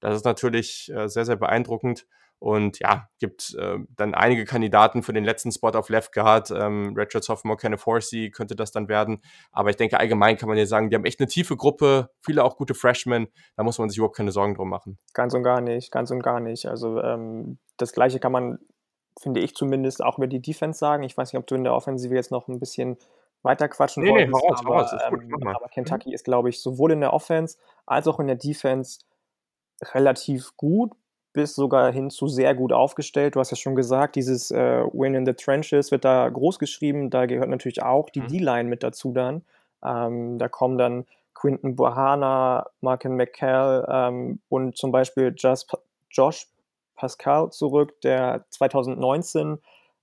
[0.00, 2.06] Das ist natürlich äh, sehr, sehr beeindruckend.
[2.40, 6.50] Und ja, gibt äh, dann einige Kandidaten für den letzten Spot auf Left Guard.
[6.50, 9.22] Ähm, Richard Sophomore, Kenneth Horsey könnte das dann werden.
[9.52, 12.42] Aber ich denke, allgemein kann man ja sagen, die haben echt eine tiefe Gruppe, viele
[12.42, 13.28] auch gute Freshmen.
[13.56, 14.98] Da muss man sich überhaupt keine Sorgen drum machen.
[15.12, 16.64] Ganz und gar nicht, ganz und gar nicht.
[16.66, 18.58] Also ähm, das Gleiche kann man,
[19.20, 21.02] finde ich zumindest, auch über die Defense sagen.
[21.02, 22.96] Ich weiß nicht, ob du in der Offensive jetzt noch ein bisschen
[23.42, 24.32] weiter quatschen nee, wolltest.
[24.32, 26.14] Nee, raus, aber, raus, ähm, aber Kentucky mhm.
[26.14, 29.00] ist, glaube ich, sowohl in der Offense als auch in der Defense
[29.92, 30.92] relativ gut
[31.32, 33.34] bis sogar hin zu sehr gut aufgestellt.
[33.36, 37.10] Du hast ja schon gesagt, dieses äh, Win in the Trenches wird da groß geschrieben.
[37.10, 38.28] Da gehört natürlich auch die mhm.
[38.28, 39.42] D-Line mit dazu dann.
[39.84, 45.72] Ähm, da kommen dann Quinton Bohana, Markin McCall ähm, und zum Beispiel Just,
[46.10, 46.46] Josh
[46.96, 49.58] Pascal zurück, der 2019,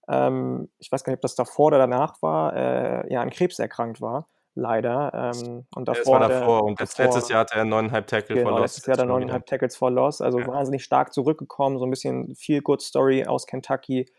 [0.07, 3.59] ähm, ich weiß gar nicht, ob das davor oder danach war, äh, ja, an Krebs
[3.59, 5.33] erkrankt war leider.
[5.35, 6.63] Ähm, und davor, ja, war davor.
[6.63, 8.61] und davor, letztes Jahr hat er neuneinhalb Tackle genau, for Loss.
[8.61, 10.21] Letztes Jahr hat er neuneinhalb Tackles for Loss.
[10.21, 10.47] Also ja.
[10.47, 11.77] wahnsinnig stark zurückgekommen.
[11.79, 14.11] So ein bisschen viel Good Story aus Kentucky.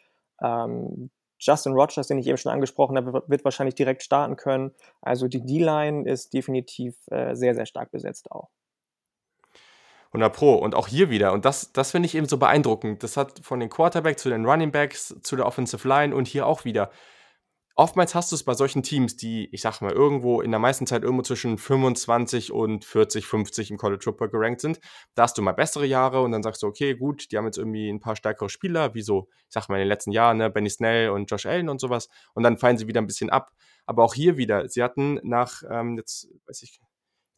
[0.43, 4.73] Ähm, Justin Rogers, den ich eben schon angesprochen habe, wird wahrscheinlich direkt starten können.
[5.03, 8.49] Also die D-Line ist definitiv äh, sehr, sehr stark besetzt auch.
[10.09, 10.55] 100 Pro.
[10.55, 11.33] Und auch hier wieder.
[11.33, 13.03] Und das, das finde ich eben so beeindruckend.
[13.03, 16.47] Das hat von den Quarterbacks zu den Running Backs zu der Offensive Line und hier
[16.47, 16.91] auch wieder
[17.79, 20.87] oftmals hast du es bei solchen Teams, die, ich sag mal, irgendwo in der meisten
[20.87, 24.81] Zeit irgendwo zwischen 25 und 40, 50 im College Football gerankt sind.
[25.15, 27.57] Da hast du mal bessere Jahre und dann sagst du, okay, gut, die haben jetzt
[27.57, 30.51] irgendwie ein paar stärkere Spieler, wie so, ich sag mal, in den letzten Jahren, ne,
[30.51, 32.09] Benny Snell und Josh Allen und sowas.
[32.35, 33.53] Und dann fallen sie wieder ein bisschen ab.
[33.87, 36.81] Aber auch hier wieder, sie hatten nach, ähm, jetzt weiß ich,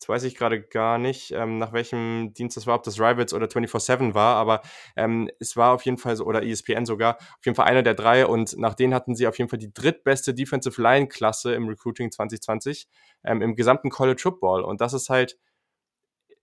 [0.00, 3.34] Jetzt weiß ich gerade gar nicht, ähm, nach welchem Dienst das war, ob das Rivals
[3.34, 4.62] oder 24-7 war, aber
[4.96, 7.92] ähm, es war auf jeden Fall so, oder ESPN sogar, auf jeden Fall einer der
[7.92, 12.10] drei und nach denen hatten sie auf jeden Fall die drittbeste Defensive Line-Klasse im Recruiting
[12.10, 12.88] 2020
[13.24, 14.62] ähm, im gesamten College Football.
[14.62, 15.36] Und das ist halt,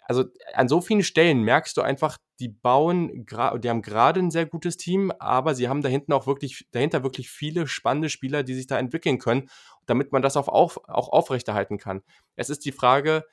[0.02, 4.46] also an so vielen Stellen merkst du einfach, die bauen, die haben gerade ein sehr
[4.46, 8.54] gutes Team, aber sie haben da hinten auch wirklich, dahinter wirklich viele spannende Spieler, die
[8.54, 9.50] sich da entwickeln können,
[9.88, 12.04] damit man das auch, auf, auch aufrechterhalten kann.
[12.36, 13.26] Es ist die Frage,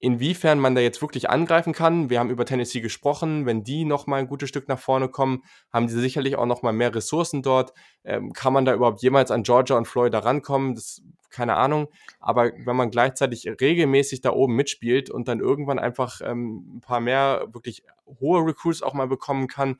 [0.00, 2.10] inwiefern man da jetzt wirklich angreifen kann.
[2.10, 3.46] Wir haben über Tennessee gesprochen.
[3.46, 6.62] Wenn die noch mal ein gutes Stück nach vorne kommen, haben die sicherlich auch noch
[6.62, 7.74] mal mehr Ressourcen dort.
[8.04, 10.74] Ähm, kann man da überhaupt jemals an Georgia und Florida rankommen?
[10.74, 11.88] Das keine Ahnung.
[12.18, 17.00] Aber wenn man gleichzeitig regelmäßig da oben mitspielt und dann irgendwann einfach ähm, ein paar
[17.00, 17.84] mehr wirklich
[18.20, 19.76] hohe Recruits auch mal bekommen kann,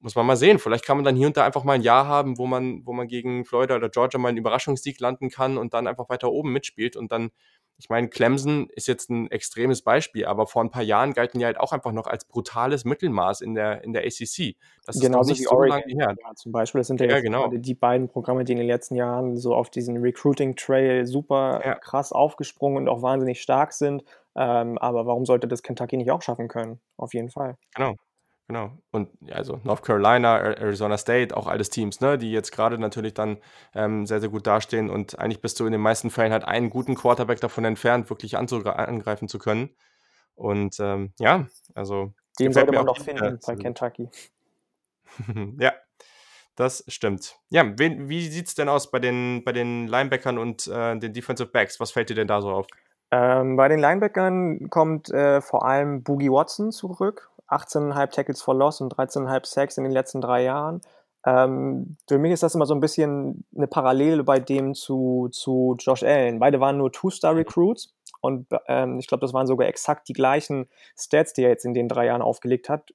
[0.00, 0.58] muss man mal sehen.
[0.58, 2.92] Vielleicht kann man dann hier und da einfach mal ein Jahr haben, wo man, wo
[2.92, 6.52] man gegen Florida oder Georgia mal einen Überraschungssieg landen kann und dann einfach weiter oben
[6.52, 7.30] mitspielt und dann
[7.78, 11.44] ich meine, Clemson ist jetzt ein extremes Beispiel, aber vor ein paar Jahren galten die
[11.44, 14.56] halt auch einfach noch als brutales Mittelmaß in der, in der ACC.
[14.86, 15.80] Das ist Genauso nicht so Oregon.
[15.80, 16.14] lange her.
[16.22, 17.48] Ja, zum Beispiel, das sind ja, ja genau.
[17.48, 21.74] die beiden Programme, die in den letzten Jahren so auf diesen Recruiting-Trail super ja.
[21.74, 24.04] krass aufgesprungen und auch wahnsinnig stark sind.
[24.34, 26.80] Ähm, aber warum sollte das Kentucky nicht auch schaffen können?
[26.96, 27.56] Auf jeden Fall.
[27.74, 27.96] Genau.
[28.48, 28.72] Genau.
[28.90, 33.38] Und also North Carolina, Arizona State, auch alles Teams, ne, die jetzt gerade natürlich dann
[33.74, 36.68] ähm, sehr, sehr gut dastehen und eigentlich bist du in den meisten Fällen halt einen
[36.68, 39.70] guten Quarterback davon entfernt, wirklich angreifen zu können.
[40.34, 42.12] Und ähm, ja, also.
[42.38, 44.08] Den sollte man doch finden bei Kentucky.
[45.58, 45.72] ja,
[46.56, 47.36] das stimmt.
[47.50, 51.12] Ja, wen, wie sieht es denn aus bei den, bei den Linebackern und äh, den
[51.12, 51.78] Defensive Backs?
[51.80, 52.66] Was fällt dir denn da so auf?
[53.10, 58.80] Ähm, bei den Linebackern kommt äh, vor allem Boogie Watson zurück 18,5 Tackles for Loss
[58.80, 60.80] und 13,5 Sacks in den letzten drei Jahren.
[61.24, 65.76] Ähm, für mich ist das immer so ein bisschen eine Parallele bei dem zu, zu
[65.78, 66.40] Josh Allen.
[66.40, 71.32] Beide waren nur Two-Star-Recruits und ähm, ich glaube, das waren sogar exakt die gleichen Stats,
[71.32, 72.90] die er jetzt in den drei Jahren aufgelegt hat.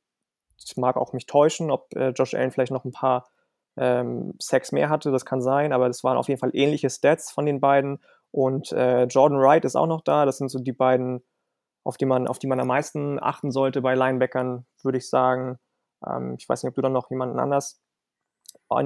[0.60, 3.30] Das mag auch mich täuschen, ob äh, Josh Allen vielleicht noch ein paar
[3.78, 7.32] ähm, Sacks mehr hatte, das kann sein, aber das waren auf jeden Fall ähnliche Stats
[7.32, 8.00] von den beiden.
[8.32, 10.26] Und äh, Jordan Wright ist auch noch da.
[10.26, 11.24] Das sind so die beiden
[11.88, 15.58] auf die man, auf die man am meisten achten sollte bei Linebackern, würde ich sagen.
[16.06, 17.82] Ähm, ich weiß nicht, ob du dann noch jemanden anders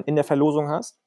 [0.06, 1.00] in der Verlosung hast.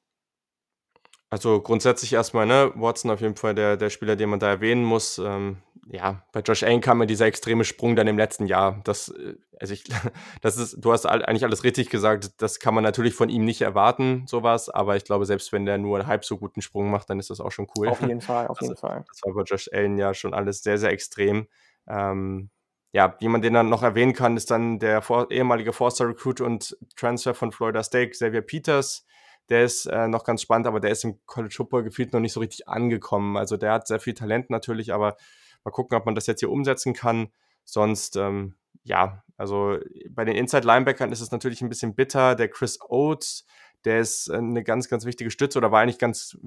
[1.29, 4.83] Also grundsätzlich erstmal, ne, Watson auf jeden Fall der, der Spieler, den man da erwähnen
[4.83, 5.17] muss.
[5.17, 8.81] Ähm, ja, bei Josh Allen kam mir dieser extreme Sprung dann im letzten Jahr.
[8.83, 9.85] Das, äh, also ich,
[10.41, 12.41] das ist, du hast eigentlich alles richtig gesagt.
[12.41, 14.69] Das kann man natürlich von ihm nicht erwarten, sowas.
[14.69, 17.29] Aber ich glaube, selbst wenn der nur einen halb so guten Sprung macht, dann ist
[17.29, 17.87] das auch schon cool.
[17.87, 19.05] Auf jeden Fall, auf also, jeden Fall.
[19.07, 21.47] Das war bei Josh Allen ja schon alles sehr, sehr extrem.
[21.87, 22.49] Ähm,
[22.91, 27.33] ja, jemand, den man noch erwähnen kann, ist dann der vor, ehemalige Forster-Recruit und Transfer
[27.33, 29.05] von Florida State, Xavier Peters.
[29.49, 32.33] Der ist äh, noch ganz spannend, aber der ist im College Football gefühlt noch nicht
[32.33, 33.37] so richtig angekommen.
[33.37, 35.17] Also der hat sehr viel Talent natürlich, aber
[35.63, 37.27] mal gucken, ob man das jetzt hier umsetzen kann.
[37.65, 39.77] Sonst, ähm, ja, also
[40.09, 42.35] bei den Inside-Linebackern ist es natürlich ein bisschen bitter.
[42.35, 43.45] Der Chris Oates,
[43.83, 46.37] der ist äh, eine ganz, ganz wichtige Stütze oder war eigentlich ganz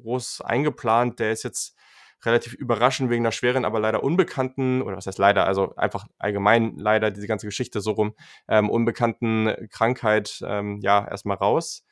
[0.00, 1.20] groß eingeplant.
[1.20, 1.76] Der ist jetzt
[2.22, 6.76] relativ überraschend wegen einer schweren, aber leider unbekannten, oder was heißt leider, also einfach allgemein
[6.76, 8.14] leider diese ganze Geschichte so rum,
[8.48, 11.84] ähm, unbekannten Krankheit, ähm, ja, erstmal raus.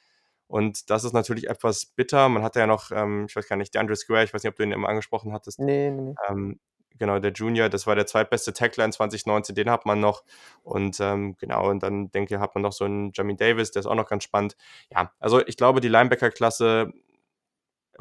[0.46, 2.28] Und das ist natürlich etwas bitter.
[2.28, 4.50] Man hatte ja noch, ähm, ich weiß gar nicht, der Andre Square, ich weiß nicht,
[4.50, 5.58] ob du ihn immer angesprochen hattest.
[5.58, 6.14] Nee, nee, nee.
[6.28, 6.60] Ähm,
[6.98, 10.24] genau, der Junior, das war der zweitbeste Tackler in 2019, den hat man noch.
[10.62, 13.80] Und ähm, genau, und dann denke ich, hat man noch so einen Jamie Davis, der
[13.80, 14.56] ist auch noch ganz spannend.
[14.90, 16.92] Ja, also ich glaube, die Linebacker-Klasse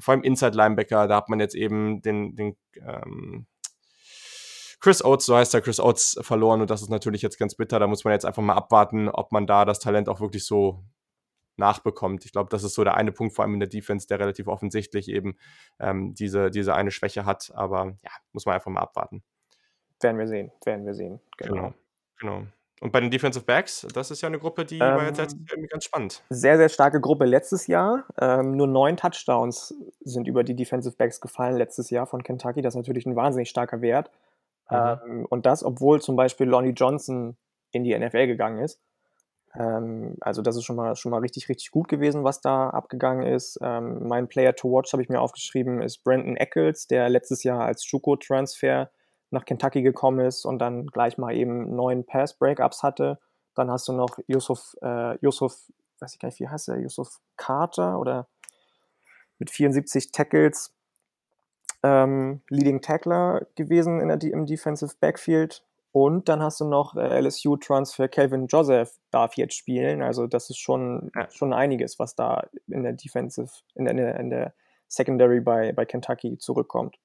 [0.02, 3.48] vor allem Inside Linebacker, da hat man jetzt eben den, den ähm,
[4.80, 7.80] Chris Oates, so heißt er, Chris Oates verloren und das ist natürlich jetzt ganz bitter.
[7.80, 10.84] Da muss man jetzt einfach mal abwarten, ob man da das Talent auch wirklich so
[11.58, 12.26] nachbekommt.
[12.26, 14.48] Ich glaube, das ist so der eine Punkt, vor allem in der Defense, der relativ
[14.48, 15.38] offensichtlich eben
[15.80, 17.52] ähm, diese, diese eine Schwäche hat.
[17.54, 19.24] Aber ja, muss man einfach mal abwarten.
[20.02, 21.22] Werden wir sehen, werden wir sehen.
[21.38, 21.54] Genau.
[21.54, 21.74] Genau.
[22.20, 22.48] genau.
[22.82, 25.46] Und bei den Defensive Backs, das ist ja eine Gruppe, die ähm, war jetzt ähm,
[25.52, 26.24] irgendwie ganz spannend.
[26.30, 28.06] Sehr, sehr starke Gruppe letztes Jahr.
[28.20, 32.64] Ähm, nur neun Touchdowns sind über die Defensive Backs gefallen letztes Jahr von Kentucky.
[32.64, 34.10] Das ist natürlich ein wahnsinnig starker Wert.
[34.72, 34.78] Mhm.
[34.78, 37.38] Ähm, und das, obwohl zum Beispiel Lonnie Johnson
[37.72, 38.82] in die NFL gegangen ist.
[39.54, 43.28] Ähm, also das ist schon mal, schon mal richtig, richtig gut gewesen, was da abgegangen
[43.28, 43.60] ist.
[43.62, 47.62] Ähm, mein Player to Watch habe ich mir aufgeschrieben, ist Brandon Eccles, der letztes Jahr
[47.62, 48.90] als Juco-Transfer
[49.32, 53.20] nach Kentucky gekommen ist und dann gleich mal eben neun Pass-Breakups hatte.
[53.56, 57.20] Dann hast du noch Yusuf, äh, Yusuf, weiß ich gar nicht, wie heißt er, Yusuf
[57.38, 58.28] Carter oder
[59.40, 60.74] mit 74 Tackles
[61.84, 65.64] ähm, Leading Tackler gewesen in der, im Defensive Backfield.
[65.94, 70.02] Und dann hast du noch äh, LSU-Transfer Calvin Joseph darf jetzt spielen.
[70.02, 71.30] Also das ist schon, ja.
[71.32, 74.54] schon einiges, was da in der Defensive, in der, in der
[74.88, 76.98] Secondary bei, bei Kentucky zurückkommt.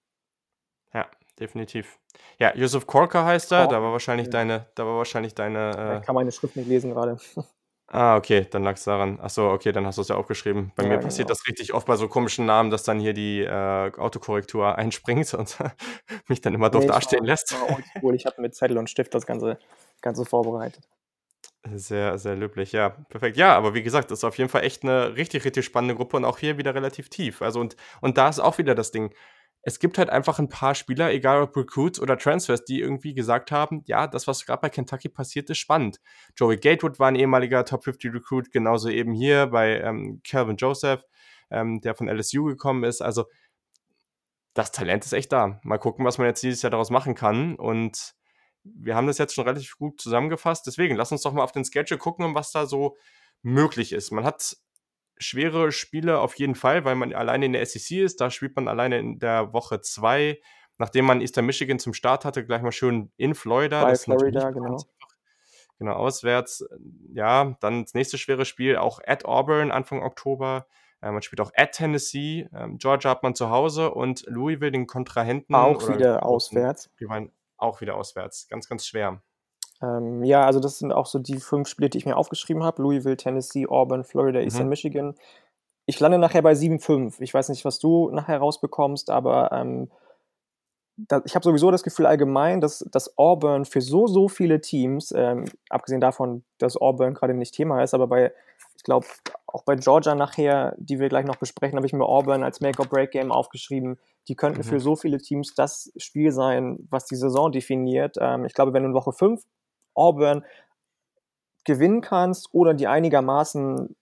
[0.92, 1.06] Ja,
[1.38, 1.98] definitiv.
[2.38, 3.66] Ja, Yusuf Korka heißt er.
[3.66, 3.70] Oh.
[3.70, 5.76] Da war wahrscheinlich deine, da war wahrscheinlich deine.
[5.76, 5.98] Äh...
[5.98, 7.18] Ich kann meine Schrift nicht lesen gerade.
[7.88, 9.20] Ah, okay, dann lag es daran.
[9.20, 10.72] Achso, okay, dann hast du es ja aufgeschrieben.
[10.74, 11.38] Bei ja, mir passiert genau.
[11.38, 15.56] das richtig oft bei so komischen Namen, dass dann hier die äh, Autokorrektur einspringt und
[16.28, 17.54] mich dann immer doof nee, dastehen war, lässt.
[18.02, 19.58] War ich habe mit Zettel und Stift das Ganze,
[20.00, 20.88] Ganze vorbereitet.
[21.74, 22.90] Sehr, sehr löblich, ja.
[23.08, 23.36] Perfekt.
[23.36, 26.16] Ja, aber wie gesagt, das ist auf jeden Fall echt eine richtig, richtig spannende Gruppe
[26.16, 27.40] und auch hier wieder relativ tief.
[27.40, 29.12] Also und, und da ist auch wieder das Ding
[29.66, 33.50] es gibt halt einfach ein paar Spieler, egal ob Recruits oder Transfers, die irgendwie gesagt
[33.50, 36.00] haben, ja, das, was gerade bei Kentucky passiert, ist spannend.
[36.36, 41.02] Joey Gatewood war ein ehemaliger Top 50 Recruit, genauso eben hier bei ähm, Calvin Joseph,
[41.50, 43.02] ähm, der von LSU gekommen ist.
[43.02, 43.24] Also
[44.54, 45.58] das Talent ist echt da.
[45.64, 47.56] Mal gucken, was man jetzt dieses Jahr daraus machen kann.
[47.56, 48.14] Und
[48.62, 50.64] wir haben das jetzt schon relativ gut zusammengefasst.
[50.68, 52.96] Deswegen, lass uns doch mal auf den Schedule gucken, was da so
[53.42, 54.12] möglich ist.
[54.12, 54.56] Man hat
[55.18, 58.20] schwere Spiele auf jeden Fall, weil man alleine in der SEC ist.
[58.20, 60.40] Da spielt man alleine in der Woche zwei
[60.78, 63.82] nachdem man Eastern Michigan zum Start hatte, gleich mal schön in Florida.
[63.82, 64.78] Bei das Florida, genau.
[65.78, 66.66] Genau, auswärts.
[67.12, 70.66] Ja, dann das nächste schwere Spiel, auch at Auburn Anfang Oktober.
[71.02, 72.48] Äh, man spielt auch at Tennessee.
[72.54, 75.54] Ähm, Georgia hat man zu Hause und Louisville, den Kontrahenten.
[75.54, 76.90] Auch wieder auswärts.
[76.98, 78.48] Die waren auch wieder auswärts.
[78.48, 79.22] Ganz, ganz schwer.
[79.82, 82.82] Ähm, ja, also das sind auch so die fünf Spiele, die ich mir aufgeschrieben habe.
[82.82, 84.70] Louisville, Tennessee, Auburn, Florida, Eastern mhm.
[84.70, 85.14] Michigan.
[85.86, 87.20] Ich lande nachher bei 7-5.
[87.20, 89.88] Ich weiß nicht, was du nachher rausbekommst, aber ähm,
[90.96, 95.12] da, ich habe sowieso das Gefühl allgemein, dass, dass Auburn für so, so viele Teams,
[95.14, 98.32] ähm, abgesehen davon, dass Auburn gerade nicht Thema ist, aber bei,
[98.76, 99.06] ich glaube,
[99.46, 103.30] auch bei Georgia nachher, die wir gleich noch besprechen, habe ich mir Auburn als Make-or-Break-Game
[103.30, 103.98] aufgeschrieben.
[104.28, 104.64] Die könnten mhm.
[104.64, 108.16] für so viele Teams das Spiel sein, was die Saison definiert.
[108.18, 109.42] Ähm, ich glaube, wenn du in Woche 5
[109.96, 110.44] Auburn
[111.64, 113.96] gewinnen kannst oder die einigermaßen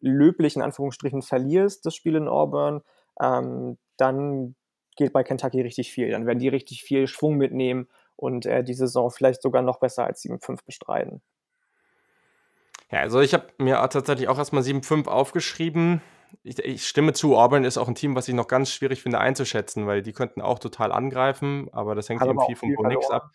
[0.00, 2.82] löblich in Anführungsstrichen verlierst, das Spiel in Auburn,
[3.20, 4.54] ähm, dann
[4.96, 6.10] geht bei Kentucky richtig viel.
[6.10, 10.04] Dann werden die richtig viel Schwung mitnehmen und äh, die Saison vielleicht sogar noch besser
[10.04, 11.22] als 7-5 bestreiten.
[12.90, 16.00] Ja, also ich habe mir tatsächlich auch erstmal 7-5 aufgeschrieben.
[16.42, 19.18] Ich, ich, stimme zu, Auburn ist auch ein Team, was ich noch ganz schwierig finde
[19.18, 23.10] einzuschätzen, weil die könnten auch total angreifen, aber das hängt eben viel vom Bo Nix
[23.10, 23.30] ab.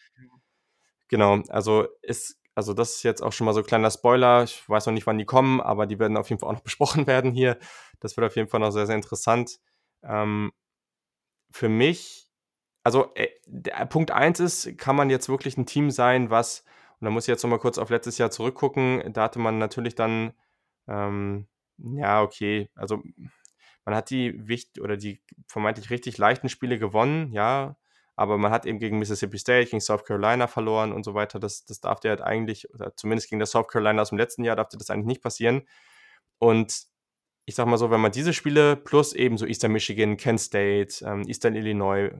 [1.14, 4.44] Genau, also ist, also das ist jetzt auch schon mal so ein kleiner Spoiler.
[4.46, 6.62] Ich weiß noch nicht, wann die kommen, aber die werden auf jeden Fall auch noch
[6.64, 7.60] besprochen werden hier.
[8.00, 9.60] Das wird auf jeden Fall noch sehr, sehr interessant.
[10.04, 10.52] Ähm,
[11.52, 12.30] für mich,
[12.84, 13.30] also äh,
[13.88, 16.64] Punkt 1 ist, kann man jetzt wirklich ein Team sein, was,
[17.00, 19.96] und da muss ich jetzt nochmal kurz auf letztes Jahr zurückgucken, da hatte man natürlich
[19.96, 20.34] dann,
[20.88, 21.48] ähm,
[21.78, 23.04] ja, okay, also
[23.86, 27.76] man hat die wichtig oder die vermeintlich richtig leichten Spiele gewonnen, ja,
[28.16, 31.40] aber man hat eben gegen Mississippi State, gegen South Carolina verloren und so weiter.
[31.40, 34.44] Das, das darf dir halt eigentlich, oder zumindest gegen das South Carolina aus dem letzten
[34.44, 35.64] Jahr, darf dir das eigentlich nicht passieren.
[36.40, 36.84] Und
[37.46, 41.04] ich sag mal so, wenn man diese Spiele plus eben so Eastern Michigan, Kent State,
[41.06, 42.12] ähm, Eastern Illinois,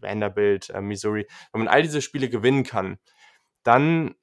[0.00, 2.98] Vanderbilt, äh, Missouri, wenn man all diese Spiele gewinnen kann,
[3.62, 4.14] dann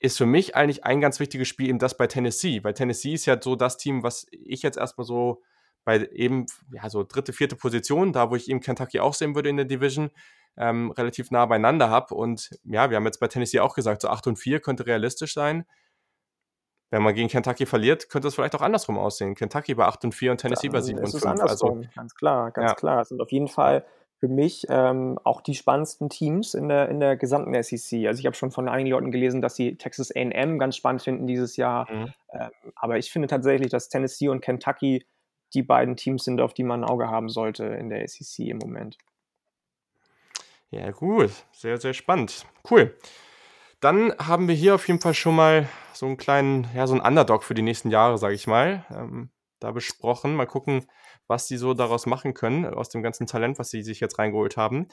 [0.00, 3.26] ist für mich eigentlich ein ganz wichtiges Spiel eben das bei Tennessee, weil Tennessee ist
[3.26, 5.42] ja so das Team, was ich jetzt erstmal so
[5.84, 9.48] bei eben, ja, so dritte, vierte Position, da wo ich eben Kentucky auch sehen würde
[9.48, 10.10] in der Division,
[10.56, 12.14] ähm, relativ nah beieinander habe.
[12.14, 15.34] Und ja, wir haben jetzt bei Tennessee auch gesagt, so 8 und 4 könnte realistisch
[15.34, 15.64] sein
[16.90, 19.34] wenn man gegen Kentucky verliert, könnte es vielleicht auch andersrum aussehen.
[19.34, 21.24] Kentucky bei 8 und 4 und Tennessee bei 7 und 5.
[21.42, 22.74] Also, ganz klar, ganz ja.
[22.74, 22.96] klar.
[22.98, 23.84] Das sind auf jeden Fall
[24.20, 28.06] für mich ähm, auch die spannendsten Teams in der, in der gesamten SEC.
[28.06, 31.26] Also ich habe schon von einigen Leuten gelesen, dass sie Texas AM ganz spannend finden
[31.26, 31.90] dieses Jahr.
[31.92, 32.12] Mhm.
[32.32, 35.06] Ähm, aber ich finde tatsächlich, dass Tennessee und Kentucky
[35.54, 38.58] die beiden Teams sind, auf die man ein Auge haben sollte in der SEC im
[38.58, 38.98] Moment.
[40.70, 41.30] Ja, gut.
[41.52, 42.46] Sehr, sehr spannend.
[42.70, 42.96] Cool.
[43.80, 47.02] Dann haben wir hier auf jeden Fall schon mal so einen kleinen, ja, so einen
[47.02, 50.34] Underdog für die nächsten Jahre, sage ich mal, ähm, da besprochen.
[50.34, 50.86] Mal gucken,
[51.26, 54.56] was die so daraus machen können, aus dem ganzen Talent, was sie sich jetzt reingeholt
[54.56, 54.88] haben.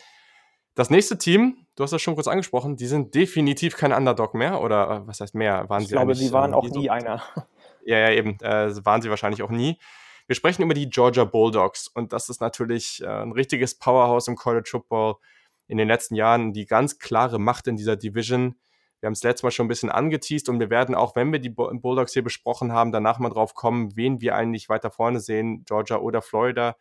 [0.76, 4.62] Das nächste Team, du hast das schon kurz angesprochen, die sind definitiv kein Underdog mehr,
[4.62, 5.68] oder äh, was heißt mehr?
[5.70, 6.90] Waren ich sie glaube, sie waren auch nie so?
[6.90, 7.22] einer.
[7.88, 9.78] Ja, ja, eben, äh, waren sie wahrscheinlich auch nie.
[10.26, 14.36] Wir sprechen über die Georgia Bulldogs und das ist natürlich äh, ein richtiges Powerhouse im
[14.36, 15.18] College Football
[15.68, 18.56] in den letzten Jahren, die ganz klare Macht in dieser Division
[19.06, 21.38] wir haben es letztes Mal schon ein bisschen angeteased und wir werden auch, wenn wir
[21.38, 25.64] die Bulldogs hier besprochen haben, danach mal drauf kommen, wen wir eigentlich weiter vorne sehen,
[25.66, 26.76] Georgia oder Florida,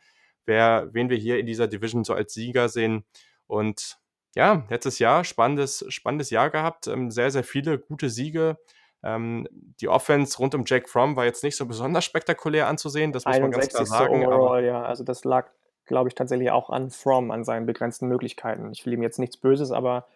[0.46, 3.04] wer, wen wir hier in dieser Division so als Sieger sehen.
[3.46, 3.98] Und
[4.34, 8.56] ja, letztes Jahr spannendes, spannendes Jahr gehabt, ähm, sehr, sehr viele gute Siege.
[9.02, 9.46] Ähm,
[9.80, 13.38] die Offense rund um Jack Fromm war jetzt nicht so besonders spektakulär anzusehen, das muss
[13.38, 14.24] man ganz klar sagen.
[14.24, 15.50] Overall, ja, also das lag,
[15.86, 18.70] glaube ich, tatsächlich auch an Fromm, an seinen begrenzten Möglichkeiten.
[18.72, 20.06] Ich will ihm jetzt nichts Böses, aber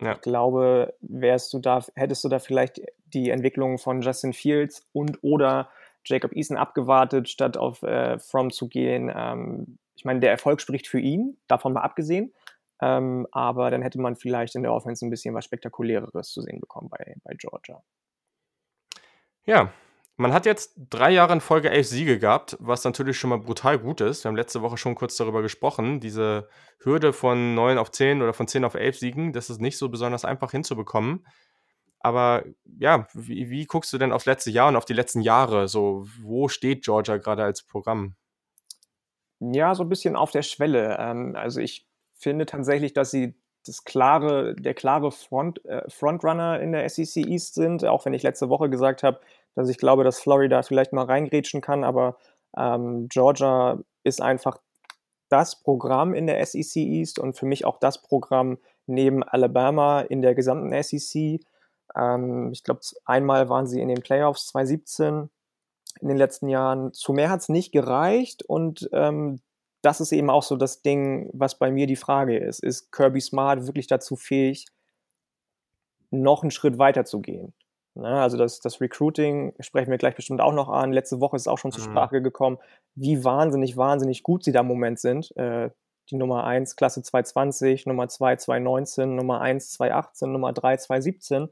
[0.00, 0.12] ja.
[0.12, 5.22] Ich glaube, wärst du da, hättest du da vielleicht die Entwicklung von Justin Fields und
[5.22, 5.70] oder
[6.04, 9.10] Jacob Eason abgewartet, statt auf äh, From zu gehen.
[9.14, 12.34] Ähm, ich meine, der Erfolg spricht für ihn, davon mal abgesehen.
[12.82, 16.60] Ähm, aber dann hätte man vielleicht in der Offense ein bisschen was Spektakuläres zu sehen
[16.60, 17.80] bekommen bei, bei Georgia.
[19.44, 19.72] Ja,
[20.16, 23.78] man hat jetzt drei Jahre in Folge elf Siege gehabt, was natürlich schon mal brutal
[23.78, 24.24] gut ist.
[24.24, 25.98] Wir haben letzte Woche schon kurz darüber gesprochen.
[25.98, 26.48] Diese
[26.78, 29.88] Hürde von neun auf zehn oder von zehn auf elf Siegen, das ist nicht so
[29.88, 31.26] besonders einfach hinzubekommen.
[31.98, 32.44] Aber
[32.78, 35.68] ja, wie, wie guckst du denn aufs letzte Jahr und auf die letzten Jahre?
[35.68, 38.14] So, wo steht Georgia gerade als Programm?
[39.40, 40.96] Ja, so ein bisschen auf der Schwelle.
[41.00, 43.34] Ähm, also ich finde tatsächlich, dass sie
[43.66, 48.22] das klare, der klare Front, äh, Frontrunner in der SEC East sind, auch wenn ich
[48.22, 49.20] letzte Woche gesagt habe,
[49.54, 52.16] dass ich glaube, dass Florida vielleicht mal reingrätschen kann, aber
[52.56, 54.58] ähm, Georgia ist einfach
[55.28, 60.22] das Programm in der SEC East und für mich auch das Programm neben Alabama in
[60.22, 61.40] der gesamten SEC.
[61.96, 65.30] Ähm, ich glaube, einmal waren sie in den Playoffs 2017
[66.00, 66.92] in den letzten Jahren.
[66.92, 69.40] Zu mehr hat es nicht gereicht und ähm,
[69.82, 72.62] das ist eben auch so das Ding, was bei mir die Frage ist.
[72.62, 74.66] Ist Kirby Smart wirklich dazu fähig,
[76.10, 77.52] noch einen Schritt weiter zu gehen?
[77.96, 80.92] Ne, also das, das Recruiting sprechen wir gleich bestimmt auch noch an.
[80.92, 81.90] Letzte Woche ist auch schon zur mhm.
[81.90, 82.58] Sprache gekommen,
[82.96, 85.34] wie wahnsinnig, wahnsinnig gut sie da im Moment sind.
[85.36, 85.70] Äh,
[86.10, 91.48] die Nummer 1 Klasse 220, Nummer 2 219, Nummer 1 218, Nummer 3 217.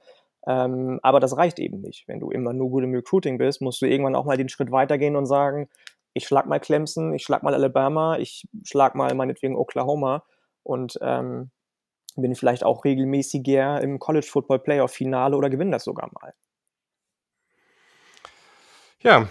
[0.47, 2.09] Ähm, aber das reicht eben nicht.
[2.09, 4.73] Wenn du immer nur gut im Recruiting bist, musst du irgendwann auch mal den Schritt
[4.73, 5.69] weitergehen und sagen,
[6.13, 10.25] ich schlag mal Clemson, ich schlag mal Alabama, ich schlag mal meinetwegen Oklahoma
[10.65, 11.51] und ähm,
[12.17, 16.35] bin vielleicht auch regelmäßiger im College Football Playoff Finale oder gewinne das sogar mal.
[19.01, 19.29] Ja,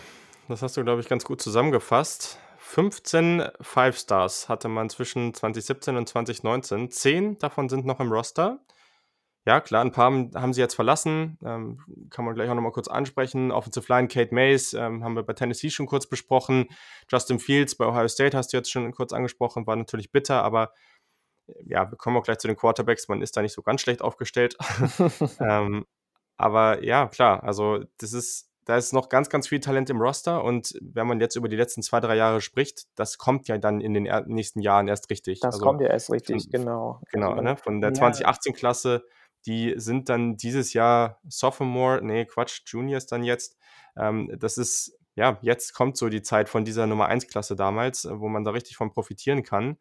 [0.47, 2.39] das hast du, glaube ich, ganz gut zusammengefasst.
[2.57, 6.91] 15 Five Stars hatte man zwischen 2017 und 2019.
[6.91, 8.59] Zehn davon sind noch im Roster.
[9.45, 11.39] Ja, klar, ein paar haben sie jetzt verlassen.
[11.43, 11.79] Ähm,
[12.11, 13.51] kann man gleich auch nochmal kurz ansprechen.
[13.51, 16.67] Offensive Line, Kate Mays, ähm, haben wir bei Tennessee schon kurz besprochen.
[17.09, 20.71] Justin Fields bei Ohio State hast du jetzt schon kurz angesprochen, war natürlich bitter, aber
[21.65, 23.07] ja, wir kommen auch gleich zu den Quarterbacks.
[23.07, 24.57] Man ist da nicht so ganz schlecht aufgestellt.
[25.39, 25.85] ähm,
[26.37, 30.43] aber ja, klar, also das ist, da ist noch ganz, ganz viel Talent im Roster
[30.43, 33.81] und wenn man jetzt über die letzten zwei, drei Jahre spricht, das kommt ja dann
[33.81, 35.39] in den nächsten Jahren erst richtig.
[35.39, 37.01] Das also, kommt ja erst richtig, von, genau.
[37.11, 37.57] Genau, also, ne?
[37.57, 38.01] von der ja.
[38.01, 39.03] 2018-Klasse
[39.45, 43.57] die sind dann dieses Jahr Sophomore, nee, Quatsch, Juniors dann jetzt.
[43.97, 48.27] Ähm, das ist, ja, jetzt kommt so die Zeit von dieser Nummer 1-Klasse damals, wo
[48.29, 49.77] man da richtig von profitieren kann.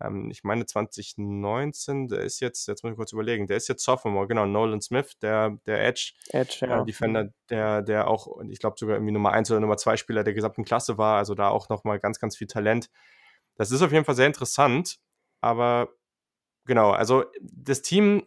[0.00, 3.84] Ähm, ich meine 2019, der ist jetzt, jetzt muss ich kurz überlegen, der ist jetzt
[3.84, 6.82] Sophomore, genau, Nolan Smith, der, der Edge, Edge ja.
[6.82, 10.24] äh, Defender, der, der auch, ich glaube sogar irgendwie Nummer 1 oder Nummer 2 Spieler
[10.24, 12.90] der gesamten Klasse war, also da auch nochmal ganz, ganz viel Talent.
[13.56, 14.98] Das ist auf jeden Fall sehr interessant,
[15.40, 15.88] aber
[16.64, 18.24] genau, also das Team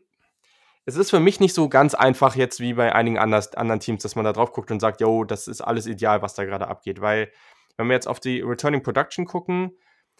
[0.87, 4.03] es ist für mich nicht so ganz einfach jetzt wie bei einigen anders, anderen Teams,
[4.03, 6.69] dass man da drauf guckt und sagt, yo, das ist alles ideal, was da gerade
[6.69, 7.01] abgeht.
[7.01, 7.29] Weil,
[7.75, 9.77] wenn wir jetzt auf die Returning Production gucken,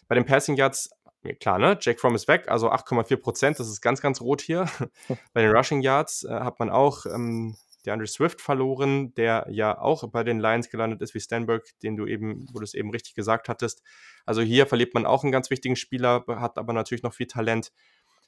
[0.10, 0.90] bei den Passing Yards,
[1.36, 4.68] klar, ne, Jake Fromm ist weg, also 8,4 Prozent, das ist ganz, ganz rot hier.
[5.34, 7.56] bei den Rushing Yards äh, hat man auch ähm,
[7.86, 11.96] der Andrew Swift verloren, der ja auch bei den Lions gelandet ist, wie Stanberg, den
[11.96, 13.82] du eben, wo du es eben richtig gesagt hattest.
[14.26, 17.72] Also hier verliert man auch einen ganz wichtigen Spieler, hat aber natürlich noch viel Talent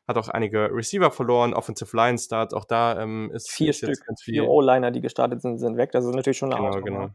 [0.09, 4.23] hat auch einige Receiver verloren, Offensive Line Start, auch da ähm, ist vier Stück, ganz
[4.23, 4.33] viel.
[4.33, 5.91] vier O-Liner, die gestartet sind, sind weg.
[5.91, 7.09] Das ist natürlich schon eine Genau, genau.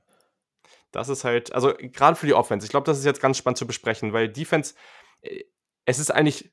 [0.92, 3.58] Das ist halt, also gerade für die Offense, ich glaube, das ist jetzt ganz spannend
[3.58, 4.74] zu besprechen, weil Defense,
[5.22, 5.42] äh,
[5.84, 6.52] es ist eigentlich,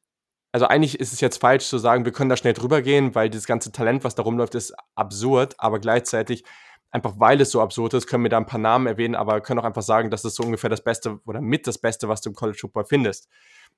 [0.51, 3.29] also eigentlich ist es jetzt falsch zu sagen, wir können da schnell drüber gehen, weil
[3.29, 6.43] das ganze Talent, was da rumläuft, ist absurd, aber gleichzeitig
[6.91, 9.59] einfach weil es so absurd ist, können wir da ein paar Namen erwähnen, aber können
[9.59, 12.29] auch einfach sagen, das ist so ungefähr das Beste oder mit das Beste, was du
[12.29, 13.29] im College Football findest.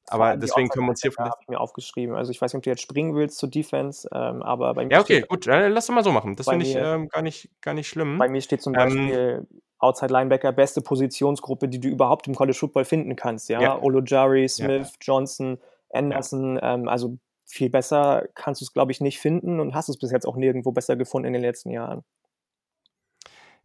[0.07, 1.31] Aber deswegen können wir uns hier vielleicht.
[1.31, 2.15] habe ich mir aufgeschrieben.
[2.15, 4.91] Also ich weiß nicht, ob du jetzt springen willst zur Defense, ähm, aber bei mir.
[4.91, 6.35] Ja, okay, gut, äh, lass doch mal so machen.
[6.35, 8.17] Das finde ich ähm, gar, nicht, gar nicht schlimm.
[8.17, 12.57] Bei mir steht zum Beispiel ähm, Outside Linebacker, beste Positionsgruppe, die du überhaupt im College
[12.57, 13.49] Football finden kannst.
[13.49, 13.81] Ja, ja.
[13.81, 14.97] Olojari, Smith, ja.
[15.01, 15.57] Johnson,
[15.91, 16.55] Anderson.
[16.55, 16.73] Ja.
[16.73, 20.11] Ähm, also viel besser kannst du es, glaube ich, nicht finden und hast es bis
[20.11, 22.03] jetzt auch nirgendwo besser gefunden in den letzten Jahren.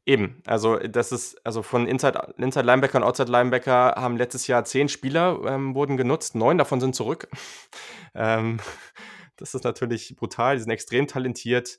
[0.04, 4.64] Eben, also das ist, also von Inside, Inside Linebacker und Outside Linebacker haben letztes Jahr
[4.64, 7.28] zehn Spieler ähm, wurden genutzt, neun davon sind zurück.
[8.14, 8.58] ähm,
[9.36, 11.78] das ist natürlich brutal, die sind extrem talentiert.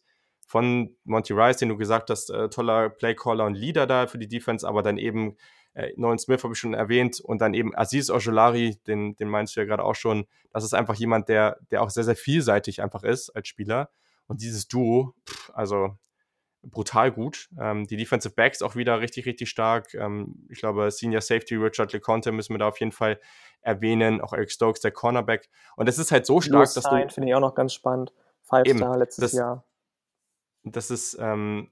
[0.50, 4.28] Von Monty Rice, den du gesagt hast, äh, toller Playcaller und Leader da für die
[4.28, 5.38] Defense, aber dann eben
[5.76, 9.56] äh, Nolan Smith habe ich schon erwähnt und dann eben Aziz Ojolari, den, den meinst
[9.56, 10.26] du ja gerade auch schon.
[10.52, 13.92] Das ist einfach jemand, der, der auch sehr, sehr vielseitig einfach ist als Spieler.
[14.26, 16.00] Und dieses Duo, pff, also
[16.64, 17.48] brutal gut.
[17.62, 19.94] Ähm, die Defensive Backs auch wieder richtig, richtig stark.
[19.94, 23.20] Ähm, ich glaube, Senior Safety Richard LeConte müssen wir da auf jeden Fall
[23.62, 24.20] erwähnen.
[24.20, 25.48] Auch Eric Stokes, der Cornerback.
[25.76, 27.14] Und es ist halt so stark, Louis dass du...
[27.14, 28.12] finde ich auch noch ganz spannend.
[28.42, 29.69] Five Star letztes das, Jahr.
[30.72, 31.70] Das ist, ähm,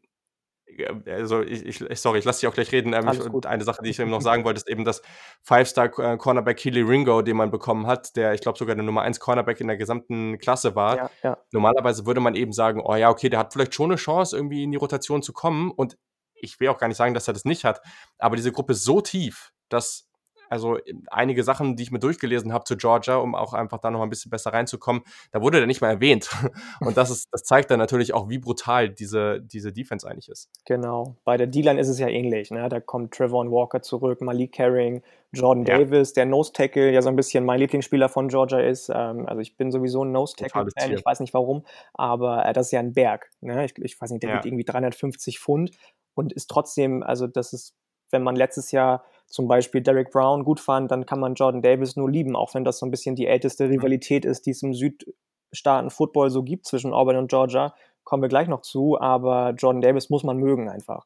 [1.05, 2.93] also ich, ich, sorry, ich lasse dich auch gleich reden.
[2.93, 5.01] Ähm, ich, eine Sache, die ich eben noch sagen wollte, ist eben das
[5.43, 9.61] Five-Star-Cornerback Keely Ringo, den man bekommen hat, der, ich glaube, sogar der Nummer 1 Cornerback
[9.61, 10.97] in der gesamten Klasse war.
[10.97, 11.37] Ja, ja.
[11.51, 14.63] Normalerweise würde man eben sagen, oh ja, okay, der hat vielleicht schon eine Chance, irgendwie
[14.63, 15.71] in die Rotation zu kommen.
[15.71, 15.97] Und
[16.33, 17.81] ich will auch gar nicht sagen, dass er das nicht hat,
[18.19, 20.06] aber diese Gruppe ist so tief, dass
[20.49, 20.77] also
[21.07, 24.09] einige Sachen, die ich mir durchgelesen habe zu Georgia, um auch einfach da noch ein
[24.09, 26.29] bisschen besser reinzukommen, da wurde der nicht mal erwähnt.
[26.81, 30.49] Und das ist, das zeigt dann natürlich auch, wie brutal diese, diese Defense eigentlich ist.
[30.65, 31.15] Genau.
[31.23, 32.51] Bei der D-Line ist es ja ähnlich.
[32.51, 32.67] Ne?
[32.69, 35.77] Da kommt Trevor Walker zurück, Malik Herring, Jordan ja.
[35.77, 38.89] Davis, der Nose Tackle, ja so ein bisschen mein Lieblingsspieler von Georgia ist.
[38.89, 42.53] Ähm, also ich bin sowieso ein Nose Tackle Fan, ich weiß nicht warum, aber äh,
[42.53, 43.29] das ist ja ein Berg.
[43.41, 43.65] Ne?
[43.65, 44.35] Ich, ich weiß nicht, der ja.
[44.37, 45.71] wiegt irgendwie 350 Pfund
[46.15, 47.75] und ist trotzdem, also das ist,
[48.09, 51.95] wenn man letztes Jahr zum Beispiel Derek Brown gut fand, dann kann man Jordan Davis
[51.95, 53.71] nur lieben, auch wenn das so ein bisschen die älteste mhm.
[53.71, 57.75] Rivalität ist, die es im Südstaaten-Football so gibt zwischen Auburn und Georgia.
[58.03, 61.05] Kommen wir gleich noch zu, aber Jordan Davis muss man mögen einfach.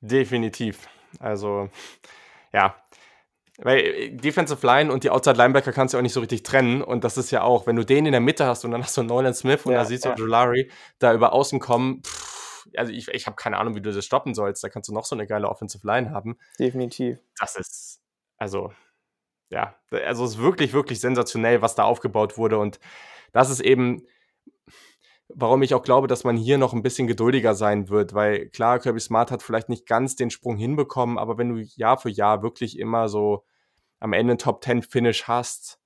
[0.00, 0.86] Definitiv.
[1.18, 1.70] Also,
[2.52, 2.74] ja.
[3.58, 6.82] weil äh, Defensive Line und die Outside Linebacker kannst du auch nicht so richtig trennen.
[6.82, 8.96] Und das ist ja auch, wenn du den in der Mitte hast und dann hast
[8.98, 10.12] du Nolan Smith und ja, Aziz ja.
[10.12, 12.33] Ojolari da über außen kommen, pff,
[12.76, 14.62] also ich, ich habe keine Ahnung, wie du das stoppen sollst.
[14.62, 16.36] Da kannst du noch so eine geile Offensive Line haben.
[16.58, 17.18] Definitiv.
[17.38, 18.02] Das ist,
[18.36, 18.72] also,
[19.50, 22.58] ja, also es ist wirklich, wirklich sensationell, was da aufgebaut wurde.
[22.58, 22.80] Und
[23.32, 24.06] das ist eben,
[25.28, 28.78] warum ich auch glaube, dass man hier noch ein bisschen geduldiger sein wird, weil klar,
[28.78, 32.42] Kirby Smart hat vielleicht nicht ganz den Sprung hinbekommen, aber wenn du Jahr für Jahr
[32.42, 33.44] wirklich immer so
[34.00, 35.80] am Ende einen Top 10 Finish hast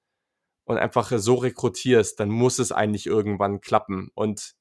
[0.64, 4.54] und einfach so rekrutierst, dann muss es eigentlich irgendwann klappen und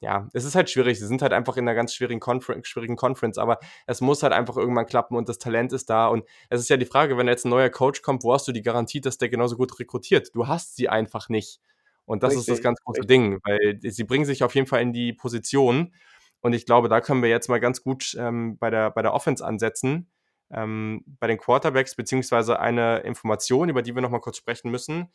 [0.00, 0.98] ja, es ist halt schwierig.
[0.98, 4.32] Sie sind halt einfach in einer ganz schwierigen, Confer schwierigen Conference, aber es muss halt
[4.32, 6.08] einfach irgendwann klappen und das Talent ist da.
[6.08, 8.52] Und es ist ja die Frage, wenn jetzt ein neuer Coach kommt, wo hast du
[8.52, 10.34] die Garantie, dass der genauso gut rekrutiert?
[10.34, 11.60] Du hast sie einfach nicht.
[12.06, 13.16] Und das richtig, ist das ganz große richtig.
[13.16, 15.94] Ding, weil sie bringen sich auf jeden Fall in die Position.
[16.40, 19.14] Und ich glaube, da können wir jetzt mal ganz gut ähm, bei, der, bei der
[19.14, 20.10] Offense ansetzen.
[20.50, 25.10] Ähm, bei den Quarterbacks, beziehungsweise eine Information, über die wir nochmal kurz sprechen müssen,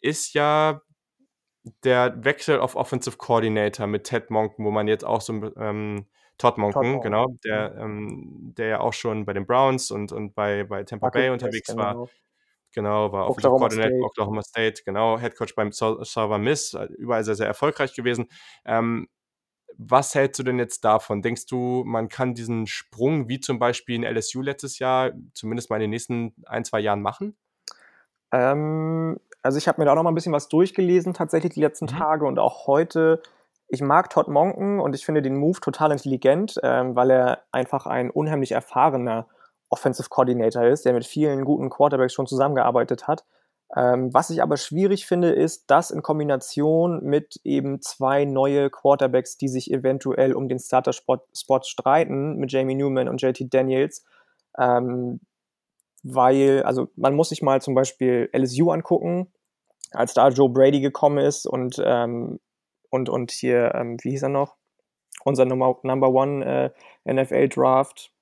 [0.00, 0.80] ist ja
[1.84, 6.06] der Wechsel auf Offensive Coordinator mit Ted Monken, wo man jetzt auch so ähm,
[6.38, 10.34] Todd Monken, Todd genau, der, ähm, der ja auch schon bei den Browns und, und
[10.34, 11.92] bei, bei Tampa Marcus Bay unterwegs West, war.
[11.92, 12.08] Genau.
[12.72, 14.04] Genau, war Offensive Coordinator State.
[14.04, 18.28] Oklahoma State, genau, Head Coach beim Server Miss, äh, überall sehr, sehr erfolgreich gewesen.
[18.64, 19.08] Ähm,
[19.76, 21.22] was hältst du denn jetzt davon?
[21.22, 25.76] Denkst du, man kann diesen Sprung, wie zum Beispiel in LSU letztes Jahr, zumindest mal
[25.76, 27.36] in den nächsten ein, zwei Jahren machen?
[28.32, 31.60] Ähm, also ich habe mir da auch noch mal ein bisschen was durchgelesen, tatsächlich die
[31.60, 31.98] letzten mhm.
[31.98, 33.22] Tage und auch heute.
[33.68, 37.86] Ich mag Todd Monken und ich finde den Move total intelligent, ähm, weil er einfach
[37.86, 39.28] ein unheimlich erfahrener
[39.68, 43.24] Offensive Coordinator ist, der mit vielen guten Quarterbacks schon zusammengearbeitet hat.
[43.76, 49.36] Ähm, was ich aber schwierig finde, ist, das in Kombination mit eben zwei neue Quarterbacks,
[49.36, 54.04] die sich eventuell um den Starter-Spot streiten, mit Jamie Newman und JT Daniels.
[54.58, 55.20] Ähm,
[56.02, 59.32] weil, also man muss sich mal zum Beispiel LSU angucken,
[59.92, 62.40] als da Joe Brady gekommen ist und, ähm,
[62.90, 64.56] und, und hier, ähm, wie hieß er noch?
[65.24, 66.72] Unser Number, Number One
[67.04, 68.12] äh, NFL Draft,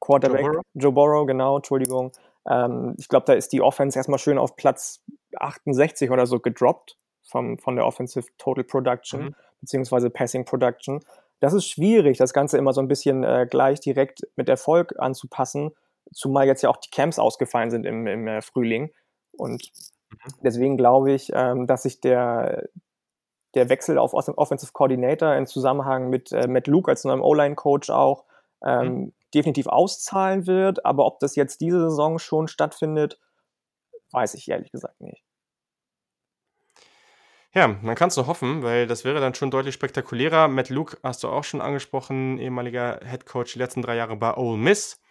[0.00, 2.12] Quarterback, Joe Burrow, Joe Burrow genau, Entschuldigung.
[2.48, 5.02] Ähm, ich glaube, da ist die Offense erstmal schön auf Platz
[5.36, 9.34] 68 oder so gedroppt vom, von der Offensive Total Production, mhm.
[9.60, 11.00] beziehungsweise Passing Production.
[11.40, 15.72] Das ist schwierig, das Ganze immer so ein bisschen äh, gleich direkt mit Erfolg anzupassen,
[16.12, 18.92] zumal jetzt ja auch die Camps ausgefallen sind im, im äh, Frühling.
[19.32, 19.70] Und
[20.10, 20.16] mhm.
[20.42, 22.68] deswegen glaube ich, ähm, dass sich der,
[23.54, 28.24] der Wechsel auf Offensive Coordinator in Zusammenhang mit äh, Matt Luke als neuem O-Line-Coach auch
[28.64, 30.84] ähm, mhm definitiv auszahlen wird.
[30.84, 33.18] Aber ob das jetzt diese Saison schon stattfindet,
[34.10, 35.24] weiß ich ehrlich gesagt nicht.
[37.54, 40.48] Ja, man kann es nur hoffen, weil das wäre dann schon deutlich spektakulärer.
[40.48, 44.34] Matt Luke hast du auch schon angesprochen, ehemaliger Head Coach die letzten drei Jahre bei
[44.36, 45.02] Ole Miss.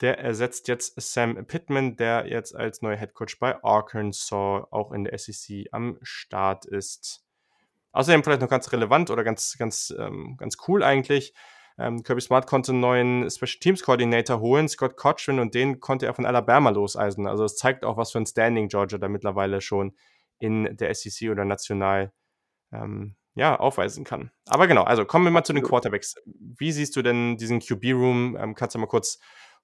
[0.00, 4.32] Der ersetzt jetzt Sam Pittman, der jetzt als neuer Head Coach bei Arkansas
[4.70, 7.24] auch in der SEC am Start ist.
[7.92, 11.32] Außerdem vielleicht noch ganz relevant oder ganz, ganz, ähm, ganz cool eigentlich.
[11.78, 16.06] Ähm, Kirby Smart konnte einen neuen Special Teams Coordinator holen, Scott Cochrane, und den konnte
[16.06, 17.26] er von Alabama loseisen.
[17.26, 19.94] Also es zeigt auch, was für ein Standing Georgia da mittlerweile schon
[20.38, 22.12] in der SEC oder national
[22.72, 24.30] ähm, ja, aufweisen kann.
[24.46, 26.16] Aber genau, also kommen wir mal zu den Quarterbacks.
[26.24, 28.36] Wie siehst du denn diesen QB-Room?
[28.40, 29.18] Ähm, kannst du mal kurz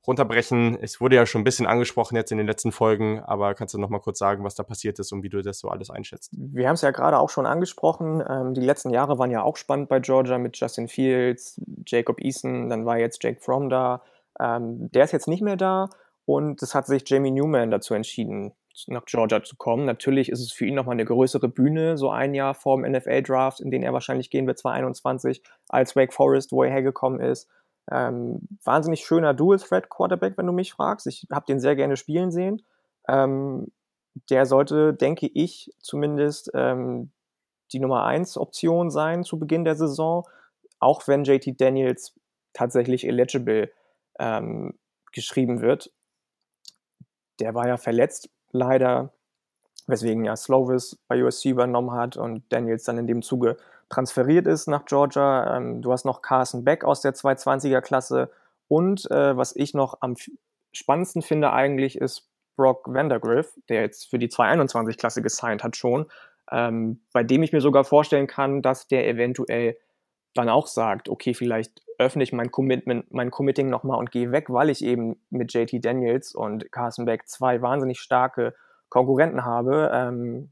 [0.07, 0.79] runterbrechen.
[0.81, 3.79] Es wurde ja schon ein bisschen angesprochen jetzt in den letzten Folgen, aber kannst du
[3.79, 6.33] noch mal kurz sagen, was da passiert ist und wie du das so alles einschätzt?
[6.37, 8.23] Wir haben es ja gerade auch schon angesprochen.
[8.29, 12.69] Ähm, die letzten Jahre waren ja auch spannend bei Georgia mit Justin Fields, Jacob Eason,
[12.69, 14.03] dann war jetzt Jake Fromm da.
[14.41, 15.89] Ähm, der ist jetzt nicht mehr da
[16.25, 18.53] und es hat sich Jamie Newman dazu entschieden,
[18.87, 19.85] nach Georgia zu kommen.
[19.85, 23.61] Natürlich ist es für ihn nochmal eine größere Bühne, so ein Jahr vor dem NFL-Draft,
[23.61, 27.49] in den er wahrscheinlich gehen wird, 2021, als Wake Forest, wo er hergekommen ist.
[27.93, 31.07] Ähm, wahnsinnig schöner Dual-Threat-Quarterback, wenn du mich fragst.
[31.07, 32.63] Ich habe den sehr gerne spielen sehen.
[33.07, 33.71] Ähm,
[34.31, 37.11] der sollte, denke ich, zumindest ähm,
[37.73, 40.27] die Nummer 1 Option sein zu Beginn der Saison,
[40.79, 42.15] auch wenn JT Daniels
[42.53, 43.71] tatsächlich eligible
[44.19, 44.79] ähm,
[45.13, 45.93] geschrieben wird.
[47.41, 49.13] Der war ja verletzt, leider,
[49.87, 53.57] weswegen ja Slovis bei USC übernommen hat und Daniels dann in dem Zuge
[53.93, 55.57] transferiert ist nach Georgia.
[55.57, 58.31] Ähm, du hast noch Carson Beck aus der 220er-Klasse.
[58.69, 60.17] Und äh, was ich noch am
[60.73, 66.07] spannendsten finde eigentlich, ist Brock Vandergriff, der jetzt für die 221-Klasse gesigned hat schon,
[66.51, 69.77] ähm, bei dem ich mir sogar vorstellen kann, dass der eventuell
[70.35, 74.47] dann auch sagt, okay, vielleicht öffne ich mein Commitment, mein Committing nochmal und gehe weg,
[74.49, 78.55] weil ich eben mit JT Daniels und Carson Beck zwei wahnsinnig starke
[78.89, 79.91] Konkurrenten habe.
[79.93, 80.51] Ähm,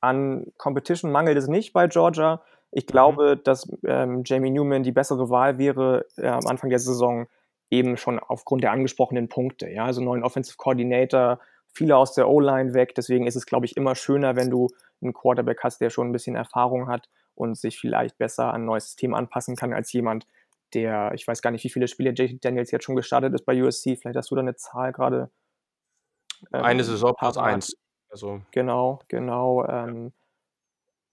[0.00, 2.42] an Competition mangelt es nicht bei Georgia.
[2.70, 2.88] Ich mhm.
[2.88, 7.26] glaube, dass ähm, Jamie Newman die bessere Wahl wäre, äh, am Anfang der Saison
[7.70, 9.68] eben schon aufgrund der angesprochenen Punkte.
[9.68, 11.38] Ja, also neuen Offensive Coordinator,
[11.72, 12.94] viele aus der O-Line weg.
[12.94, 14.68] Deswegen ist es, glaube ich, immer schöner, wenn du
[15.00, 18.66] einen Quarterback hast, der schon ein bisschen Erfahrung hat und sich vielleicht besser an ein
[18.66, 20.26] neues System anpassen kann, als jemand,
[20.74, 22.38] der, ich weiß gar nicht, wie viele Spiele J.T.
[22.40, 23.96] Daniels jetzt schon gestartet ist bei USC.
[23.96, 25.30] Vielleicht hast du da eine Zahl gerade.
[26.52, 27.76] Ähm, Eine Saison plus eins.
[28.10, 28.42] Also.
[28.50, 29.64] Genau, genau.
[29.66, 30.12] Ähm,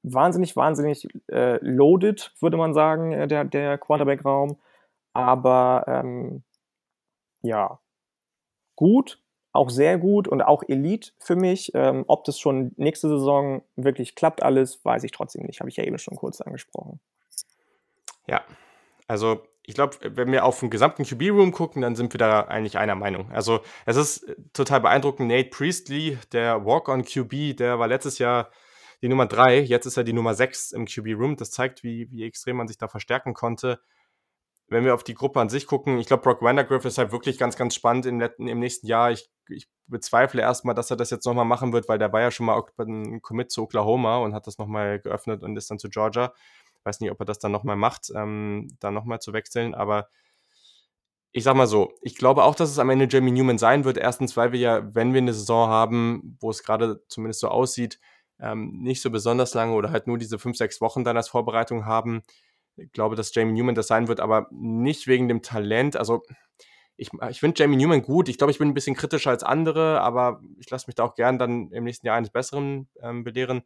[0.03, 4.57] wahnsinnig, wahnsinnig äh, loaded, würde man sagen, äh, der, der Quarterback-Raum.
[5.13, 6.43] Aber ähm,
[7.41, 7.79] ja,
[8.75, 9.21] gut,
[9.51, 11.71] auch sehr gut und auch Elite für mich.
[11.73, 15.59] Ähm, ob das schon nächste Saison wirklich klappt alles, weiß ich trotzdem nicht.
[15.59, 16.99] Habe ich ja eben schon kurz angesprochen.
[18.27, 18.43] Ja,
[19.07, 22.77] also ich glaube, wenn wir auf den gesamten QB-Room gucken, dann sind wir da eigentlich
[22.77, 23.29] einer Meinung.
[23.33, 25.27] Also es ist total beeindruckend.
[25.27, 28.49] Nate Priestley, der Walk-on-QB, der war letztes Jahr
[29.01, 31.35] die Nummer 3, jetzt ist er die Nummer 6 im QB-Room.
[31.35, 33.81] Das zeigt, wie, wie extrem man sich da verstärken konnte.
[34.69, 37.37] Wenn wir auf die Gruppe an sich gucken, ich glaube, Brock Vandergriff ist halt wirklich
[37.37, 39.11] ganz, ganz spannend im, im nächsten Jahr.
[39.11, 42.31] Ich, ich bezweifle erstmal, dass er das jetzt nochmal machen wird, weil der war ja
[42.31, 45.89] schon mal ein Commit zu Oklahoma und hat das nochmal geöffnet und ist dann zu
[45.89, 46.33] Georgia.
[46.87, 50.07] Weiß nicht, ob er das dann nochmal macht, ähm, dann nochmal zu wechseln, aber
[51.33, 53.97] ich sag mal so, ich glaube auch, dass es am Ende Jamie Newman sein wird.
[53.97, 57.99] Erstens, weil wir ja, wenn wir eine Saison haben, wo es gerade zumindest so aussieht,
[58.39, 61.85] ähm, nicht so besonders lange oder halt nur diese fünf, sechs Wochen dann als Vorbereitung
[61.85, 62.23] haben.
[62.77, 65.97] Ich glaube, dass Jamie Newman das sein wird, aber nicht wegen dem Talent.
[65.97, 66.23] Also
[66.95, 68.29] ich, ich finde Jamie Newman gut.
[68.29, 71.15] Ich glaube, ich bin ein bisschen kritischer als andere, aber ich lasse mich da auch
[71.15, 73.61] gern dann im nächsten Jahr eines Besseren ähm, belehren.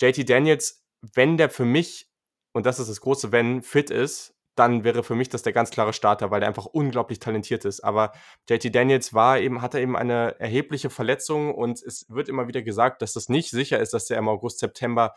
[0.00, 2.10] JT Daniels, wenn der für mich
[2.54, 5.70] und das ist das große Wenn, fit ist, dann wäre für mich das der ganz
[5.70, 7.80] klare Starter, weil der einfach unglaublich talentiert ist.
[7.80, 8.12] Aber
[8.48, 13.02] JT Daniels war eben, hatte eben eine erhebliche Verletzung und es wird immer wieder gesagt,
[13.02, 15.14] dass das nicht sicher ist, dass er im August, September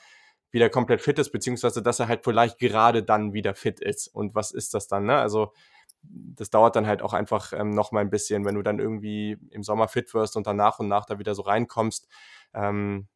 [0.49, 4.07] wieder komplett fit ist, beziehungsweise dass er halt vielleicht gerade dann wieder fit ist.
[4.07, 5.05] Und was ist das dann?
[5.05, 5.17] Ne?
[5.17, 5.53] Also
[6.01, 9.37] das dauert dann halt auch einfach ähm, noch mal ein bisschen, wenn du dann irgendwie
[9.51, 12.07] im Sommer fit wirst und dann nach und nach da wieder so reinkommst.
[12.55, 13.07] Ähm,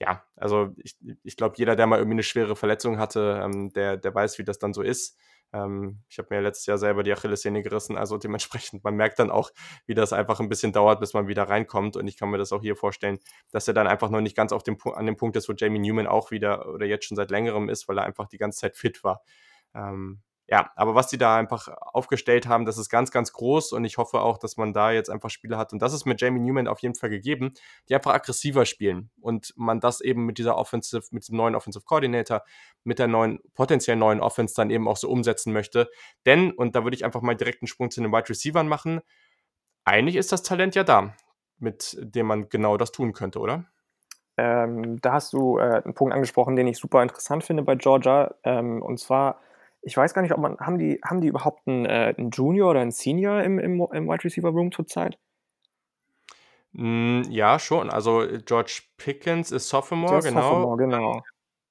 [0.00, 3.98] ja, also ich, ich glaube, jeder, der mal irgendwie eine schwere Verletzung hatte, ähm, der,
[3.98, 5.18] der weiß, wie das dann so ist.
[5.52, 9.30] Ähm, ich habe mir letztes Jahr selber die Achillessehne gerissen, also dementsprechend, man merkt dann
[9.30, 9.50] auch,
[9.86, 11.96] wie das einfach ein bisschen dauert, bis man wieder reinkommt.
[11.96, 13.18] Und ich kann mir das auch hier vorstellen,
[13.50, 15.78] dass er dann einfach noch nicht ganz auf dem, an dem Punkt ist, wo Jamie
[15.78, 18.76] Newman auch wieder oder jetzt schon seit längerem ist, weil er einfach die ganze Zeit
[18.76, 19.22] fit war.
[19.74, 23.84] Ähm, ja, aber was die da einfach aufgestellt haben, das ist ganz, ganz groß und
[23.84, 26.40] ich hoffe auch, dass man da jetzt einfach Spiele hat und das ist mit Jamie
[26.40, 27.54] Newman auf jeden Fall gegeben,
[27.88, 31.84] die einfach aggressiver spielen und man das eben mit dieser Offensive, mit dem neuen Offensive
[31.84, 32.42] Coordinator,
[32.82, 35.88] mit der neuen, potenziell neuen Offense dann eben auch so umsetzen möchte.
[36.26, 39.02] Denn, und da würde ich einfach mal direkt einen Sprung zu den Wide Receivern machen,
[39.84, 41.14] eigentlich ist das Talent ja da,
[41.58, 43.66] mit dem man genau das tun könnte, oder?
[44.36, 48.34] Ähm, da hast du äh, einen Punkt angesprochen, den ich super interessant finde bei Georgia.
[48.42, 49.40] Ähm, und zwar
[49.82, 52.70] ich weiß gar nicht, ob man, haben die, haben die überhaupt einen, äh, einen Junior
[52.70, 55.18] oder einen Senior im, im, im Wide Receiver Room zurzeit?
[56.72, 57.90] Mm, ja, schon.
[57.90, 60.42] Also George Pickens ist Sophomore, ist genau.
[60.42, 61.22] Sophomore, genau.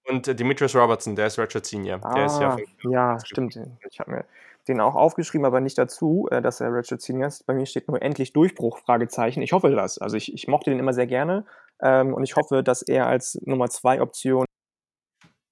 [0.06, 2.00] Und äh, Demetrius Robertson, der ist Redshirt Senior.
[2.04, 2.58] Ah, der ist ja,
[2.90, 3.60] ja stimmt.
[3.90, 4.26] Ich habe mir
[4.68, 7.46] den auch aufgeschrieben, aber nicht dazu, äh, dass er Redshirt Senior ist.
[7.46, 9.42] Bei mir steht nur endlich Durchbruch, Fragezeichen.
[9.42, 10.00] Ich hoffe das.
[10.00, 11.46] Also ich, ich mochte den immer sehr gerne
[11.82, 14.46] ähm, und ich hoffe, dass er als Nummer zwei Option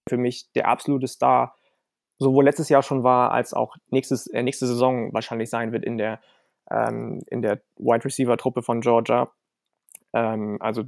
[0.09, 1.55] für mich der absolute Star
[2.19, 5.97] sowohl letztes Jahr schon war, als auch nächstes, äh, nächste Saison wahrscheinlich sein wird in
[5.97, 6.19] der,
[6.69, 9.31] ähm, in der Wide Receiver-Truppe von Georgia.
[10.13, 10.83] Ähm, also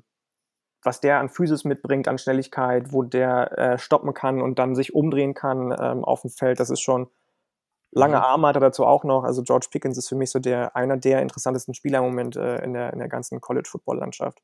[0.84, 4.93] was der an Physis mitbringt, an Schnelligkeit, wo der äh, stoppen kann und dann sich
[4.93, 7.09] umdrehen kann ähm, auf dem Feld, das ist schon
[7.91, 8.23] lange mhm.
[8.23, 9.23] Arme hat er dazu auch noch.
[9.23, 12.63] Also George Pickens ist für mich so der einer der interessantesten Spieler im Moment äh,
[12.63, 14.41] in, der, in der ganzen College-Football-Landschaft.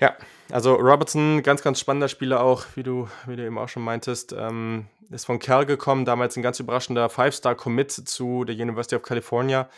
[0.00, 0.16] Ja,
[0.50, 4.32] also Robertson, ganz, ganz spannender Spieler auch, wie du, wie du eben auch schon meintest.
[4.32, 9.68] Ähm, ist von Cal gekommen, damals ein ganz überraschender Five-Star-Commit zu der University of California.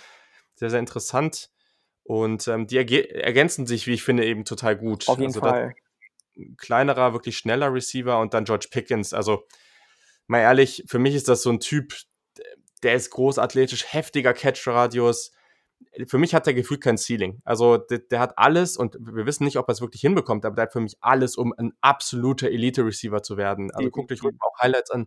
[0.54, 1.50] Sehr, sehr interessant.
[2.04, 5.08] Und ähm, die ergänzen sich, wie ich finde, eben total gut.
[5.08, 5.74] Auf jeden also Fall.
[6.56, 9.12] Kleinerer, wirklich schneller Receiver und dann George Pickens.
[9.12, 9.44] Also,
[10.26, 11.94] mal ehrlich, für mich ist das so ein Typ,
[12.82, 15.32] der ist großathletisch, heftiger Catch-Radius,
[16.06, 17.40] für mich hat der gefühlt kein Ceiling.
[17.44, 20.56] Also der, der, hat alles und wir wissen nicht, ob er es wirklich hinbekommt, aber
[20.56, 23.70] der hat für mich alles, um ein absoluter Elite-Receiver zu werden.
[23.72, 25.06] Also guckt euch auch Highlights an.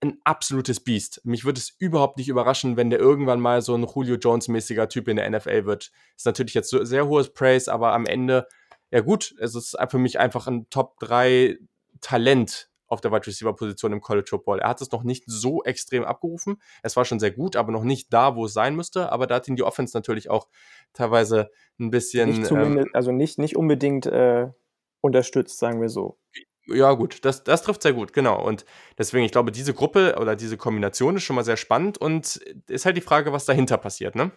[0.00, 1.20] Ein absolutes Biest.
[1.24, 5.08] Mich würde es überhaupt nicht überraschen, wenn der irgendwann mal so ein Julio Jones-mäßiger Typ
[5.08, 5.90] in der NFL wird.
[6.16, 8.46] Ist natürlich jetzt so sehr hohes Praise, aber am Ende,
[8.92, 11.58] ja gut, es ist für mich einfach ein Top 3
[12.00, 14.60] Talent auf der Wide Receiver Position im College Football.
[14.60, 16.60] Er hat es noch nicht so extrem abgerufen.
[16.82, 19.12] Es war schon sehr gut, aber noch nicht da, wo es sein müsste.
[19.12, 20.48] Aber da hat ihn die Offense natürlich auch
[20.92, 22.30] teilweise ein bisschen.
[22.40, 24.48] Nicht ähm, also nicht, nicht unbedingt äh,
[25.00, 26.18] unterstützt, sagen wir so.
[26.66, 28.44] Ja, gut, das, das trifft sehr gut, genau.
[28.44, 28.66] Und
[28.98, 32.36] deswegen, ich glaube, diese Gruppe oder diese Kombination ist schon mal sehr spannend und
[32.68, 34.32] ist halt die Frage, was dahinter passiert, ne?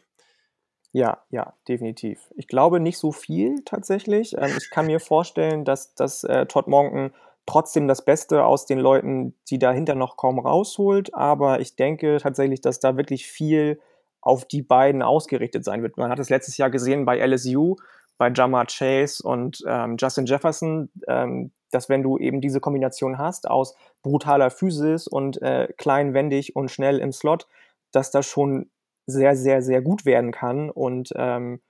[0.94, 2.32] Ja, ja, definitiv.
[2.36, 4.36] Ich glaube nicht so viel tatsächlich.
[4.38, 7.14] Ähm, ich kann mir vorstellen, dass, dass äh, Todd Monken
[7.46, 11.14] trotzdem das Beste aus den Leuten, die dahinter noch kaum rausholt.
[11.14, 13.80] Aber ich denke tatsächlich, dass da wirklich viel
[14.22, 15.98] auf die beiden ausgerichtet sein wird.
[15.98, 17.76] Man hat es letztes Jahr gesehen bei LSU,
[18.18, 23.50] bei Jamar Chase und ähm, Justin Jefferson, ähm, dass wenn du eben diese Kombination hast
[23.50, 27.48] aus brutaler Physis und äh, klein, wendig und schnell im Slot,
[27.92, 28.70] dass das schon
[29.08, 30.70] sehr, sehr, sehr gut werden kann.
[30.70, 31.62] Und ähm,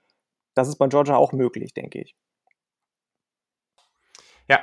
[0.54, 2.14] das ist bei Georgia auch möglich, denke ich.
[4.48, 4.60] Ja,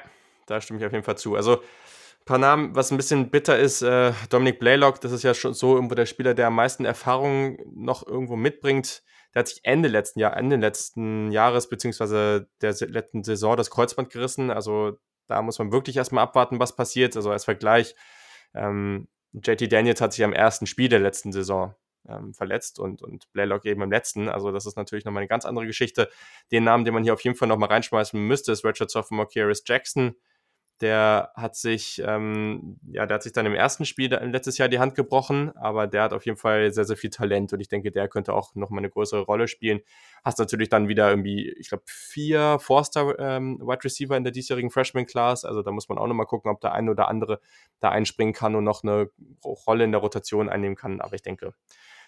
[0.49, 1.35] da stimme ich auf jeden Fall zu.
[1.35, 5.33] Also ein paar Namen, was ein bisschen bitter ist, äh, Dominic Blaylock, das ist ja
[5.33, 9.03] schon so irgendwo der Spieler, der am meisten Erfahrung noch irgendwo mitbringt.
[9.33, 14.09] Der hat sich Ende letzten Jahr, Ende letzten Jahres beziehungsweise der letzten Saison das Kreuzband
[14.09, 14.49] gerissen.
[14.49, 14.97] Also
[15.27, 17.15] da muss man wirklich erstmal abwarten, was passiert.
[17.15, 17.95] Also als Vergleich,
[18.55, 21.75] ähm, JT Daniels hat sich am ersten Spiel der letzten Saison
[22.07, 24.29] ähm, verletzt und, und Blaylock eben im letzten.
[24.29, 26.09] Also das ist natürlich nochmal eine ganz andere Geschichte.
[26.51, 29.63] Den Namen, den man hier auf jeden Fall nochmal reinschmeißen müsste, ist Richard Sophomore Kyrus
[29.65, 30.15] Jackson.
[30.81, 34.79] Der hat sich, ähm, ja, der hat sich dann im ersten Spiel letztes Jahr die
[34.79, 37.91] Hand gebrochen, aber der hat auf jeden Fall sehr, sehr viel Talent und ich denke,
[37.91, 39.81] der könnte auch nochmal eine größere Rolle spielen.
[40.23, 44.69] Hast natürlich dann wieder irgendwie, ich glaube, vier Forster ähm, Wide Receiver in der diesjährigen
[44.69, 47.41] Freshman Class, also da muss man auch nochmal gucken, ob der eine oder andere
[47.79, 49.09] da einspringen kann und noch eine
[49.43, 51.53] Rolle in der Rotation einnehmen kann, aber ich denke,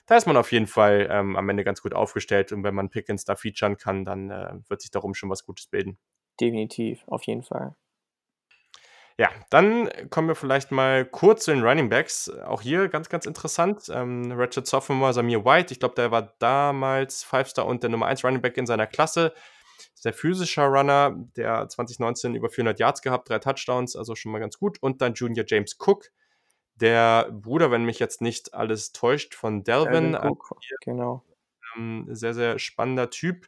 [0.05, 2.89] da ist man auf jeden Fall ähm, am Ende ganz gut aufgestellt und wenn man
[2.89, 5.97] Pickens da featuren kann, dann äh, wird sich darum schon was Gutes bilden.
[6.39, 7.75] Definitiv, auf jeden Fall.
[9.17, 12.29] Ja, dann kommen wir vielleicht mal kurz zu den Running Backs.
[12.29, 13.89] Auch hier ganz, ganz interessant.
[13.93, 18.23] Ähm, Ratchet Sophomore, Samir White, ich glaube, der war damals Five-Star und der Nummer 1
[18.23, 19.33] Running Back in seiner Klasse.
[19.93, 24.57] Sehr physischer Runner, der 2019 über 400 Yards gehabt, drei Touchdowns, also schon mal ganz
[24.57, 24.81] gut.
[24.81, 26.09] Und dann Junior James Cook,
[26.75, 30.13] der Bruder, wenn mich jetzt nicht alles täuscht, von Delvin.
[30.13, 31.23] Delvin Cook, genau.
[31.77, 33.47] Ähm, sehr, sehr spannender Typ.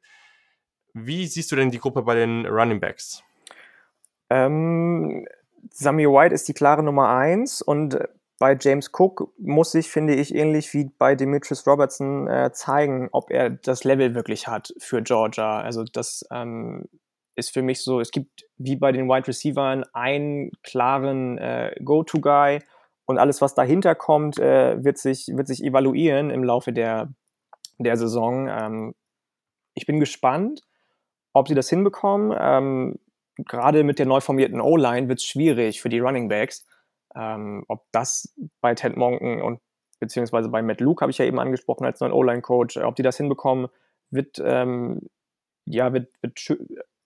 [0.93, 3.23] Wie siehst du denn die Gruppe bei den Running Backs?
[4.29, 5.25] Ähm,
[5.71, 7.97] Sammy White ist die klare Nummer eins und
[8.39, 13.31] bei James Cook muss sich, finde ich, ähnlich wie bei Demetrius Robertson äh, zeigen, ob
[13.31, 15.61] er das Level wirklich hat für Georgia.
[15.61, 16.89] Also das ähm,
[17.35, 22.59] ist für mich so, es gibt wie bei den Wide Receivers einen klaren äh, Go-To-Guy
[23.05, 27.13] und alles, was dahinter kommt, äh, wird, sich, wird sich evaluieren im Laufe der,
[27.77, 28.47] der Saison.
[28.47, 28.95] Ähm,
[29.73, 30.61] ich bin gespannt,
[31.33, 32.37] ob sie das hinbekommen.
[32.39, 32.99] Ähm,
[33.37, 36.65] gerade mit der neu formierten O-Line wird es schwierig für die Running Backs.
[37.15, 39.59] Ähm, ob das bei Ted Monken und
[39.99, 43.17] beziehungsweise bei Matt Luke habe ich ja eben angesprochen als neuen O-Line-Coach, ob die das
[43.17, 43.67] hinbekommen,
[44.09, 45.01] wird, ähm,
[45.65, 46.57] ja, wird, wird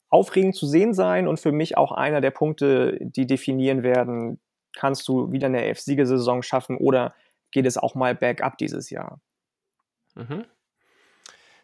[0.10, 4.40] aufregend zu sehen sein und für mich auch einer der Punkte, die definieren werden,
[4.76, 7.14] kannst du wieder eine F-Siegesaison schaffen oder
[7.52, 9.20] geht es auch mal bergab dieses Jahr?
[10.16, 10.46] Mhm.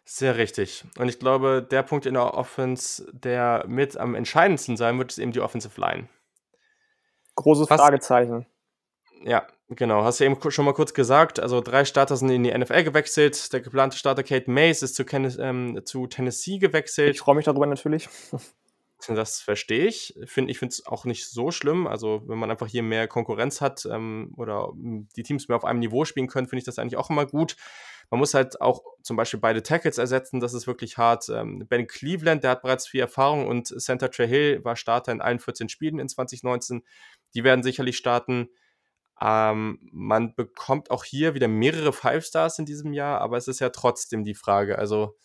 [0.06, 0.84] Sehr richtig.
[0.98, 5.18] Und ich glaube, der Punkt in der Offense, der mit am entscheidendsten sein wird, ist
[5.18, 6.10] eben die Offensive Line.
[7.36, 8.46] Großes Was, Fragezeichen.
[9.24, 10.04] Ja, genau.
[10.04, 11.40] Hast du eben schon mal kurz gesagt.
[11.40, 13.54] Also drei Starter sind in die NFL gewechselt.
[13.54, 17.16] Der geplante Starter Kate Mays ist zu, ähm, zu Tennessee gewechselt.
[17.16, 18.10] Ich freue mich darüber natürlich.
[19.08, 20.14] Das verstehe ich.
[20.26, 21.88] Find, ich finde es auch nicht so schlimm.
[21.88, 25.80] Also, wenn man einfach hier mehr Konkurrenz hat ähm, oder die Teams mehr auf einem
[25.80, 27.56] Niveau spielen können, finde ich das eigentlich auch immer gut.
[28.10, 31.30] Man muss halt auch zum Beispiel beide Tackles ersetzen, das ist wirklich hart.
[31.30, 35.22] Ähm, ben Cleveland, der hat bereits viel Erfahrung und Center Trey Hill war Starter in
[35.22, 36.84] allen 14 Spielen in 2019.
[37.34, 38.50] Die werden sicherlich starten.
[39.20, 43.60] Ähm, man bekommt auch hier wieder mehrere Five Stars in diesem Jahr, aber es ist
[43.60, 44.78] ja trotzdem die Frage.
[44.78, 45.16] Also,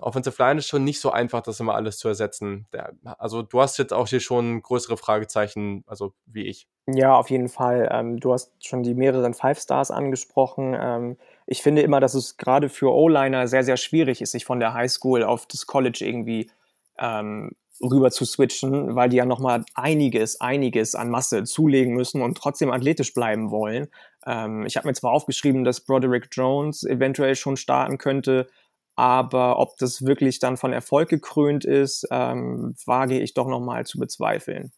[0.00, 2.66] Offensive Line ist schon nicht so einfach, das immer alles zu ersetzen.
[2.72, 6.68] Der, also du hast jetzt auch hier schon größere Fragezeichen, also wie ich.
[6.86, 7.88] Ja, auf jeden Fall.
[7.92, 10.76] Ähm, du hast schon die mehreren Five Stars angesprochen.
[10.78, 11.16] Ähm,
[11.46, 14.74] ich finde immer, dass es gerade für O-Liner sehr, sehr schwierig ist, sich von der
[14.74, 16.50] High School auf das College irgendwie
[16.98, 17.52] ähm,
[17.82, 22.70] rüber zu switchen, weil die ja nochmal einiges, einiges an Masse zulegen müssen und trotzdem
[22.70, 23.88] athletisch bleiben wollen.
[24.26, 28.48] Ähm, ich habe mir zwar aufgeschrieben, dass Broderick Jones eventuell schon starten könnte,
[28.96, 33.98] aber ob das wirklich dann von Erfolg gekrönt ist, ähm, wage ich doch nochmal zu
[33.98, 34.72] bezweifeln.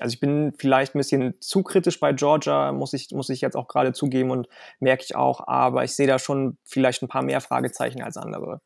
[0.00, 3.56] Also ich bin vielleicht ein bisschen zu kritisch bei Georgia, muss ich, muss ich jetzt
[3.56, 4.48] auch gerade zugeben und
[4.80, 8.60] merke ich auch, aber ich sehe da schon vielleicht ein paar mehr Fragezeichen als andere.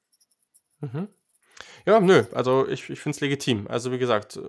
[0.80, 1.08] Mhm.
[1.84, 3.66] Ja, nö, also ich, ich finde es legitim.
[3.68, 4.40] Also wie gesagt,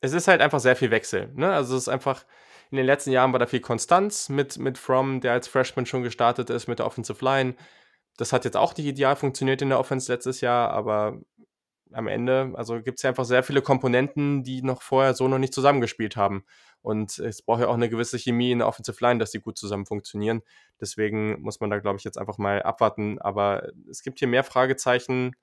[0.00, 1.30] es ist halt einfach sehr viel Wechsel.
[1.34, 1.52] Ne?
[1.52, 2.24] Also es ist einfach,
[2.70, 6.02] in den letzten Jahren war da viel Konstanz mit, mit From, der als Freshman schon
[6.02, 7.54] gestartet ist, mit der Offensive Line.
[8.16, 11.20] Das hat jetzt auch nicht ideal funktioniert in der Offense letztes Jahr, aber
[11.92, 15.38] am Ende, also gibt es ja einfach sehr viele Komponenten, die noch vorher so noch
[15.38, 16.44] nicht zusammengespielt haben.
[16.82, 19.56] Und es braucht ja auch eine gewisse Chemie in der Offensive Line, dass die gut
[19.56, 20.42] zusammen funktionieren.
[20.80, 23.18] Deswegen muss man da, glaube ich, jetzt einfach mal abwarten.
[23.20, 25.34] Aber es gibt hier mehr Fragezeichen,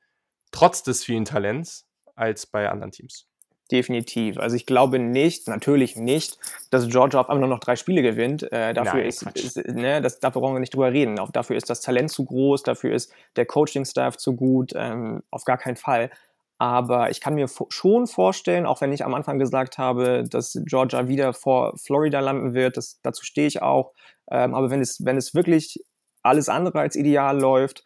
[0.52, 3.31] trotz des vielen Talents, als bei anderen Teams.
[3.72, 4.38] Definitiv.
[4.38, 6.38] Also ich glaube nicht, natürlich nicht,
[6.72, 8.52] dass Georgia auf einmal nur noch drei Spiele gewinnt.
[8.52, 11.20] Äh, dafür Nein, ist, ist, ne, das, dafür brauchen wir nicht drüber reden.
[11.20, 15.46] Auch dafür ist das Talent zu groß, dafür ist der Coaching-Staff zu gut, ähm, auf
[15.46, 16.10] gar keinen Fall.
[16.58, 21.08] Aber ich kann mir schon vorstellen, auch wenn ich am Anfang gesagt habe, dass Georgia
[21.08, 23.94] wieder vor Florida landen wird, das, dazu stehe ich auch.
[24.30, 25.84] Ähm, aber wenn es, wenn es wirklich
[26.24, 27.86] alles andere als ideal läuft,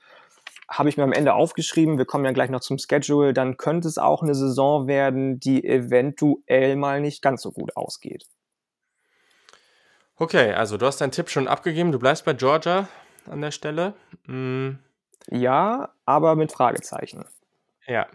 [0.70, 3.88] habe ich mir am Ende aufgeschrieben, wir kommen ja gleich noch zum Schedule, dann könnte
[3.88, 8.26] es auch eine Saison werden, die eventuell mal nicht ganz so gut ausgeht.
[10.18, 12.88] Okay, also du hast deinen Tipp schon abgegeben, du bleibst bei Georgia
[13.30, 13.94] an der Stelle.
[14.26, 14.80] Mhm.
[15.30, 17.26] Ja, aber mit Fragezeichen.
[17.88, 18.08] Ja,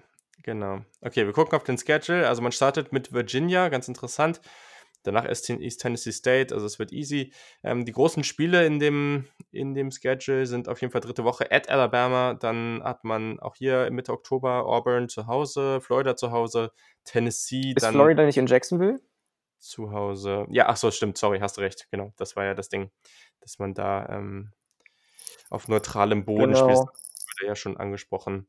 [0.43, 0.81] genau.
[1.01, 2.29] Okay, wir gucken auf den Schedule.
[2.29, 4.41] Also man startet mit Virginia, ganz interessant.
[5.03, 7.33] Danach ist East Tennessee State, also es wird easy.
[7.63, 11.51] Ähm, die großen Spiele in dem, in dem Schedule sind auf jeden Fall dritte Woche
[11.51, 12.35] at Alabama.
[12.35, 16.73] Dann hat man auch hier Mitte Oktober Auburn zu Hause, Florida zu Hause,
[17.05, 17.73] Tennessee.
[17.75, 19.01] Ist Florida nicht in Jacksonville?
[19.59, 20.47] Zu Hause.
[20.51, 21.89] Ja, ach so, stimmt, sorry, hast recht.
[21.91, 22.91] Genau, das war ja das Ding,
[23.41, 24.53] dass man da ähm,
[25.51, 26.57] auf neutralem Boden genau.
[26.57, 26.79] spielt.
[26.79, 28.49] Das wurde ja schon angesprochen.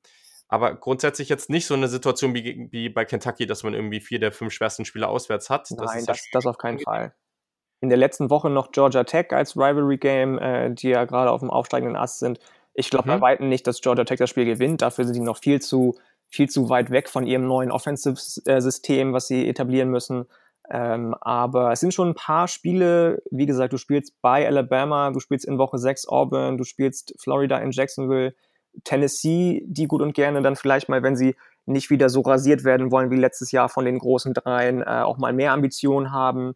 [0.52, 4.20] Aber grundsätzlich jetzt nicht so eine Situation wie, wie bei Kentucky, dass man irgendwie vier
[4.20, 5.72] der fünf schwersten Spiele auswärts hat.
[5.72, 7.14] Das Nein, das, das auf keinen Fall.
[7.80, 11.50] In der letzten Woche noch Georgia Tech als Rivalry-Game, äh, die ja gerade auf dem
[11.50, 12.38] aufsteigenden Ast sind.
[12.74, 13.14] Ich glaube mhm.
[13.14, 14.82] bei Weitem nicht, dass Georgia Tech das Spiel gewinnt.
[14.82, 15.98] Dafür sind die noch viel zu,
[16.28, 20.26] viel zu weit weg von ihrem neuen Offensive-System, was sie etablieren müssen.
[20.70, 25.22] Ähm, aber es sind schon ein paar Spiele, wie gesagt, du spielst bei Alabama, du
[25.22, 28.36] spielst in Woche 6 Auburn, du spielst Florida in Jacksonville,
[28.84, 32.92] Tennessee, die gut und gerne dann vielleicht mal, wenn sie nicht wieder so rasiert werden
[32.92, 36.54] wollen wie letztes Jahr von den großen Dreien, äh, auch mal mehr Ambitionen haben.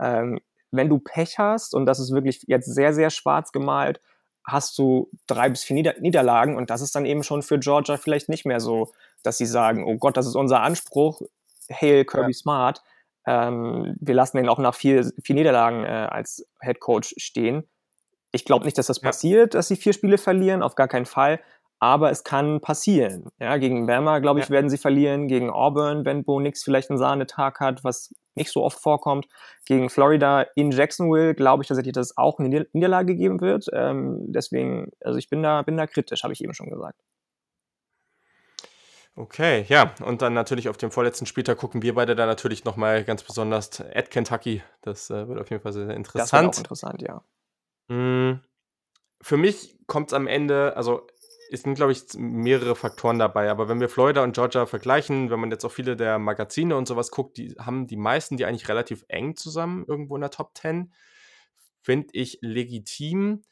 [0.00, 0.40] Ähm,
[0.70, 4.00] wenn du Pech hast, und das ist wirklich jetzt sehr, sehr schwarz gemalt,
[4.44, 7.96] hast du drei bis vier Nieder Niederlagen und das ist dann eben schon für Georgia
[7.96, 8.92] vielleicht nicht mehr so,
[9.22, 11.20] dass sie sagen, oh Gott, das ist unser Anspruch,
[11.70, 12.38] Hail Kirby ja.
[12.38, 12.82] Smart.
[13.26, 17.68] Ähm, wir lassen ihn auch nach vier, vier Niederlagen äh, als Head Coach stehen.
[18.32, 19.08] Ich glaube nicht, dass das ja.
[19.08, 21.40] passiert, dass sie vier Spiele verlieren, auf gar keinen Fall
[21.80, 23.28] aber es kann passieren.
[23.38, 24.50] Ja, gegen Bama, glaube ich, ja.
[24.50, 25.28] werden sie verlieren.
[25.28, 29.26] Gegen Auburn, wenn Bo Nix vielleicht einen Sahnetag hat, was nicht so oft vorkommt.
[29.66, 33.66] Gegen Florida in Jacksonville glaube ich tatsächlich, dass es auch eine Niederlage geben wird.
[33.72, 37.00] Ähm, deswegen, also ich bin da, bin da kritisch, habe ich eben schon gesagt.
[39.14, 43.02] Okay, ja, und dann natürlich auf dem vorletzten Spieltag gucken wir beide da natürlich nochmal
[43.02, 44.62] ganz besonders at Kentucky.
[44.80, 46.30] Das äh, wird auf jeden Fall sehr, sehr interessant.
[46.30, 47.94] Das wird auch interessant, ja.
[47.94, 48.40] Mm,
[49.20, 51.04] für mich kommt es am Ende, also
[51.50, 53.50] es sind, glaube ich, mehrere Faktoren dabei.
[53.50, 56.88] Aber wenn wir Florida und Georgia vergleichen, wenn man jetzt auch viele der Magazine und
[56.88, 60.56] sowas guckt, die haben die meisten die eigentlich relativ eng zusammen irgendwo in der Top
[60.56, 60.92] 10.
[61.80, 63.42] Finde ich legitim.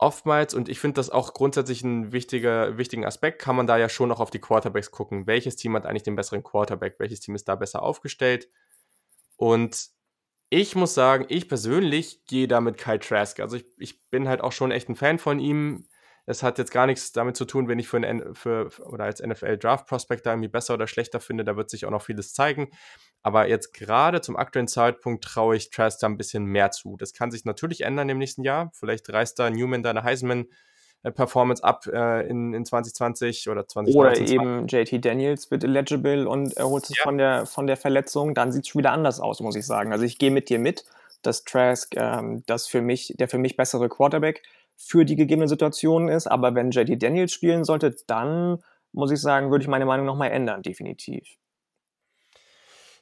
[0.00, 3.88] Oftmals, und ich finde das auch grundsätzlich ein wichtiger, wichtigen Aspekt, kann man da ja
[3.88, 5.26] schon auch auf die Quarterbacks gucken.
[5.26, 6.96] Welches Team hat eigentlich den besseren Quarterback?
[6.98, 8.48] Welches Team ist da besser aufgestellt?
[9.36, 9.88] Und
[10.50, 13.40] ich muss sagen, ich persönlich gehe da mit Kyle Trask.
[13.40, 15.88] Also ich, ich bin halt auch schon echt ein Fan von ihm
[16.28, 19.22] es hat jetzt gar nichts damit zu tun, wenn ich für, ein, für oder als
[19.22, 22.34] NFL Draft Prospect da irgendwie besser oder schlechter finde, da wird sich auch noch vieles
[22.34, 22.70] zeigen.
[23.22, 26.96] Aber jetzt gerade zum aktuellen Zeitpunkt traue ich Trask da ein bisschen mehr zu.
[26.98, 28.70] Das kann sich natürlich ändern im nächsten Jahr.
[28.74, 30.48] Vielleicht reißt da Newman deine Heisman
[31.02, 33.96] Performance ab äh, in, in 2020 oder 2020.
[33.96, 37.04] Oder eben JT Daniels wird eligible und erholt sich ja.
[37.04, 38.34] von, der, von der Verletzung.
[38.34, 39.92] Dann sieht es schon wieder anders aus, muss ich sagen.
[39.92, 40.84] Also ich gehe mit dir mit,
[41.22, 44.42] dass Trask ähm, das für mich, der für mich bessere Quarterback
[44.78, 46.28] für die gegebenen Situationen ist.
[46.28, 48.58] Aber wenn JD Daniels spielen sollte, dann
[48.92, 51.36] muss ich sagen, würde ich meine Meinung nochmal ändern, definitiv.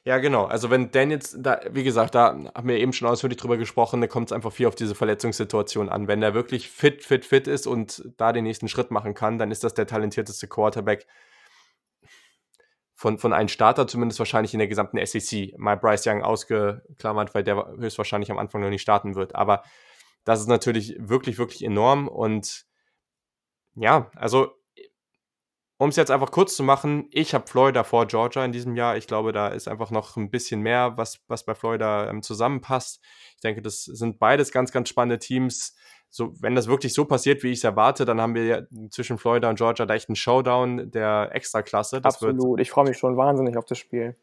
[0.03, 0.45] Ja, genau.
[0.45, 4.07] Also wenn Daniels, da, wie gesagt, da haben wir eben schon ausführlich drüber gesprochen, da
[4.07, 6.07] kommt es einfach viel auf diese Verletzungssituation an.
[6.07, 9.51] Wenn er wirklich fit, fit, fit ist und da den nächsten Schritt machen kann, dann
[9.51, 11.07] ist das der talentierteste Quarterback
[12.95, 15.57] von, von einem Starter, zumindest wahrscheinlich in der gesamten SEC.
[15.57, 19.35] Mal Bryce Young ausgeklammert, weil der höchstwahrscheinlich am Anfang noch nicht starten wird.
[19.35, 19.63] Aber
[20.27, 22.09] das ist natürlich wirklich, wirklich enorm.
[22.09, 22.65] Und
[23.75, 24.51] ja, also
[25.77, 28.97] um es jetzt einfach kurz zu machen, ich habe Florida vor Georgia in diesem Jahr.
[28.97, 32.99] Ich glaube, da ist einfach noch ein bisschen mehr, was, was bei Florida ähm, zusammenpasst.
[33.35, 35.77] Ich denke, das sind beides ganz, ganz spannende Teams.
[36.09, 39.17] So, wenn das wirklich so passiert, wie ich es erwarte, dann haben wir ja zwischen
[39.17, 42.01] Florida und Georgia da echt einen Showdown der Extraklasse.
[42.01, 44.17] Das Absolut, ich freue mich schon wahnsinnig auf das Spiel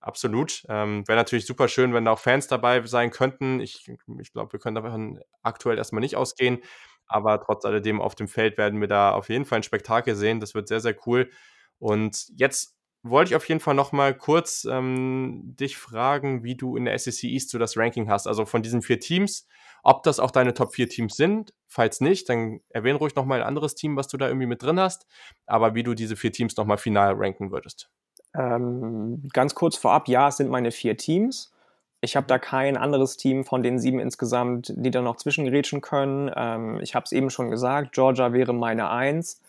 [0.00, 0.64] absolut.
[0.68, 3.60] Ähm, Wäre natürlich super schön, wenn da auch Fans dabei sein könnten.
[3.60, 6.58] Ich, ich glaube, wir können davon aktuell erstmal nicht ausgehen.
[7.06, 10.40] Aber trotz alledem auf dem Feld werden wir da auf jeden Fall ein Spektakel sehen.
[10.40, 11.30] Das wird sehr, sehr cool.
[11.78, 16.76] Und jetzt wollte ich auf jeden Fall noch mal kurz ähm, dich fragen, wie du
[16.76, 18.26] in der SEC East so das Ranking hast.
[18.26, 19.46] Also von diesen vier Teams,
[19.82, 21.52] ob das auch deine Top 4 Teams sind.
[21.66, 24.62] Falls nicht, dann erwähne ruhig noch mal ein anderes Team, was du da irgendwie mit
[24.62, 25.06] drin hast.
[25.46, 27.90] Aber wie du diese vier Teams noch mal final ranken würdest.
[28.34, 31.52] Ähm, ganz kurz vorab, ja, es sind meine vier Teams.
[32.00, 36.30] Ich habe da kein anderes Team von den sieben insgesamt, die da noch zwischengerätschen können.
[36.34, 39.40] Ähm, ich habe es eben schon gesagt, Georgia wäre meine Eins.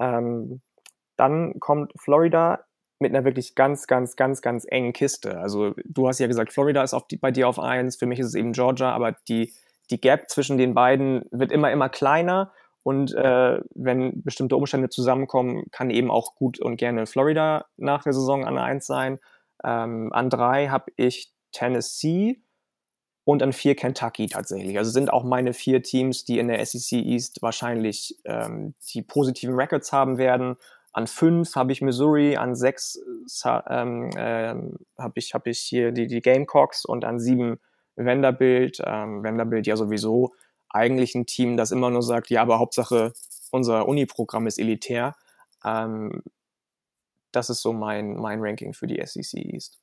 [0.00, 0.60] Ähm,
[1.16, 2.60] dann kommt Florida
[3.00, 5.38] mit einer wirklich ganz, ganz, ganz, ganz engen Kiste.
[5.38, 8.28] Also du hast ja gesagt, Florida ist die, bei dir auf eins, für mich ist
[8.28, 9.52] es eben Georgia, aber die,
[9.90, 12.52] die Gap zwischen den beiden wird immer, immer kleiner
[12.88, 18.14] und äh, wenn bestimmte Umstände zusammenkommen, kann eben auch gut und gerne Florida nach der
[18.14, 19.18] Saison an eins sein.
[19.62, 22.40] Ähm, an drei habe ich Tennessee
[23.24, 24.78] und an vier Kentucky tatsächlich.
[24.78, 29.54] Also sind auch meine vier Teams, die in der SEC East wahrscheinlich ähm, die positiven
[29.54, 30.56] Records haben werden
[30.94, 32.98] an fünf habe ich Missouri, an sechs
[33.44, 37.60] ähm, ähm, habe ich, hab ich hier die, die Gamecocks und an sieben
[37.96, 38.80] Vanderbilt.
[38.84, 40.32] Ähm, Vanderbilt ja sowieso
[40.70, 43.12] eigentlich ein Team, das immer nur sagt, ja, aber Hauptsache
[43.50, 45.16] unser Uni-Programm ist elitär.
[45.64, 46.22] Ähm,
[47.32, 49.80] das ist so mein, mein Ranking für die SEC East.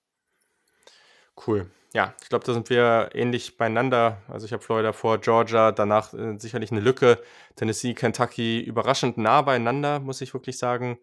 [1.45, 1.69] Cool.
[1.93, 4.21] Ja, ich glaube, da sind wir ähnlich beieinander.
[4.27, 7.19] Also ich habe Florida vor Georgia, danach äh, sicherlich eine Lücke.
[7.55, 10.97] Tennessee, Kentucky überraschend nah beieinander, muss ich wirklich sagen.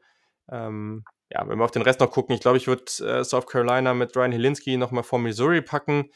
[0.51, 3.47] Ähm, ja, wenn wir auf den Rest noch gucken, ich glaube, ich würde äh, South
[3.47, 6.11] Carolina mit Ryan Helinski nochmal vor Missouri packen.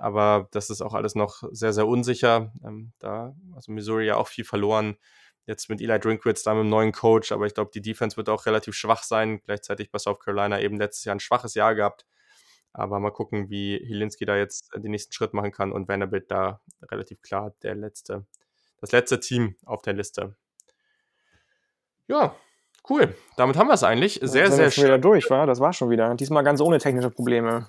[0.00, 2.52] Aber das ist auch alles noch sehr, sehr unsicher.
[2.64, 4.96] Ähm, da, also Missouri ja auch viel verloren.
[5.46, 7.32] Jetzt mit Eli Drinkwitz, da mit dem neuen Coach.
[7.32, 9.42] Aber ich glaube, die Defense wird auch relativ schwach sein.
[9.44, 12.06] Gleichzeitig bei South Carolina eben letztes Jahr ein schwaches Jahr gehabt.
[12.72, 16.60] Aber mal gucken, wie Hilinski da jetzt den nächsten Schritt machen kann und Vanderbilt da
[16.82, 18.24] relativ klar der letzte,
[18.80, 20.34] das letzte Team auf der Liste.
[22.06, 22.34] Ja,
[22.88, 23.14] cool.
[23.36, 24.20] Damit haben wir es eigentlich.
[24.22, 24.84] Sehr, sehr schön.
[24.84, 25.46] wieder durch, war.
[25.46, 26.14] Das war schon wieder.
[26.14, 27.68] Diesmal ganz ohne technische Probleme.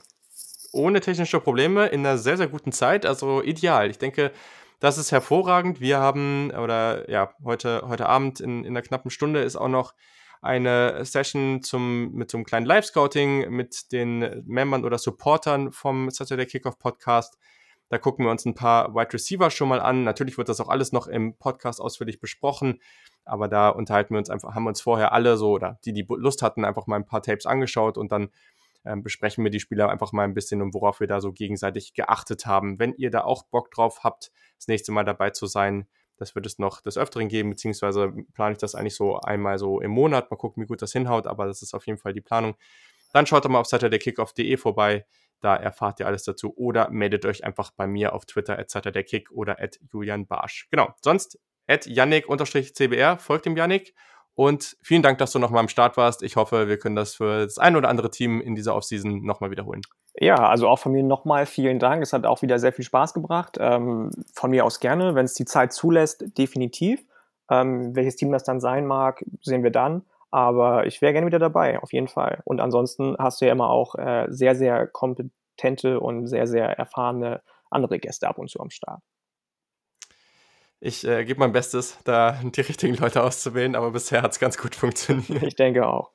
[0.72, 3.06] Ohne technische Probleme in einer sehr, sehr guten Zeit.
[3.06, 3.90] Also ideal.
[3.90, 4.32] Ich denke,
[4.80, 5.80] das ist hervorragend.
[5.80, 9.94] Wir haben, oder ja, heute, heute Abend in, in einer knappen Stunde ist auch noch
[10.42, 16.48] eine Session zum, mit so einem kleinen Live-Scouting mit den Membern oder Supportern vom Saturday
[16.48, 17.38] Kickoff Podcast.
[17.90, 20.04] Da gucken wir uns ein paar Wide Receiver schon mal an.
[20.04, 22.82] Natürlich wird das auch alles noch im Podcast ausführlich besprochen,
[23.26, 26.42] aber da unterhalten wir uns einfach, haben uns vorher alle so, oder die, die Lust
[26.42, 28.30] hatten, einfach mal ein paar Tapes angeschaut und dann
[28.86, 31.94] ähm, besprechen wir die Spieler einfach mal ein bisschen und worauf wir da so gegenseitig
[31.94, 32.80] geachtet haben.
[32.80, 36.46] Wenn ihr da auch Bock drauf habt, das nächste Mal dabei zu sein, das wird
[36.46, 40.30] es noch des Öfteren geben, beziehungsweise plane ich das eigentlich so einmal so im Monat.
[40.30, 42.56] Mal gucken, wie gut das hinhaut, aber das ist auf jeden Fall die Planung.
[43.12, 45.06] Dann schaut doch mal auf saturdaykickoff.de vorbei.
[45.42, 46.56] Da erfahrt ihr alles dazu.
[46.56, 50.68] Oder meldet euch einfach bei mir auf Twitter at saturdaykick oder at Julian Barsch.
[50.70, 50.94] Genau.
[51.02, 53.18] Sonst at Yannick-CBR.
[53.18, 53.96] Folgt dem Yannick.
[54.36, 56.24] Und vielen Dank, dass du nochmal am Start warst.
[56.24, 59.52] Ich hoffe, wir können das für das ein oder andere Team in dieser Offseason nochmal
[59.52, 59.82] wiederholen.
[60.16, 62.02] Ja, also auch von mir nochmal vielen Dank.
[62.02, 63.58] Es hat auch wieder sehr viel Spaß gebracht.
[63.60, 67.04] Ähm, von mir aus gerne, wenn es die Zeit zulässt, definitiv.
[67.50, 70.04] Ähm, welches Team das dann sein mag, sehen wir dann.
[70.32, 72.42] Aber ich wäre gerne wieder dabei, auf jeden Fall.
[72.46, 77.42] Und ansonsten hast du ja immer auch äh, sehr, sehr kompetente und sehr, sehr erfahrene
[77.70, 79.02] andere Gäste ab und zu am Start.
[80.84, 84.58] Ich äh, gebe mein Bestes, da die richtigen Leute auszuwählen, aber bisher hat es ganz
[84.58, 85.44] gut funktioniert.
[85.44, 86.12] Ich denke auch.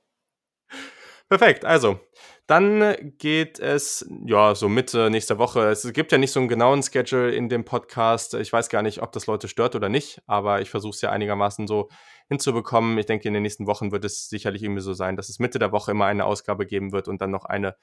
[1.29, 2.01] Perfekt, also
[2.49, 5.69] dann geht es, ja, so Mitte nächster Woche.
[5.69, 8.35] Es gibt ja nicht so einen genauen Schedule in dem Podcast.
[8.35, 11.11] Ich weiß gar nicht, ob das Leute stört oder nicht, aber ich versuche es ja
[11.11, 11.89] einigermaßen so
[12.29, 12.99] hinzubekommen.
[12.99, 15.61] Ich denke, in den nächsten Wochen wird es sicherlich irgendwie so sein, dass es Mitte
[15.61, 17.77] der Woche immer eine Ausgabe geben wird und dann noch eine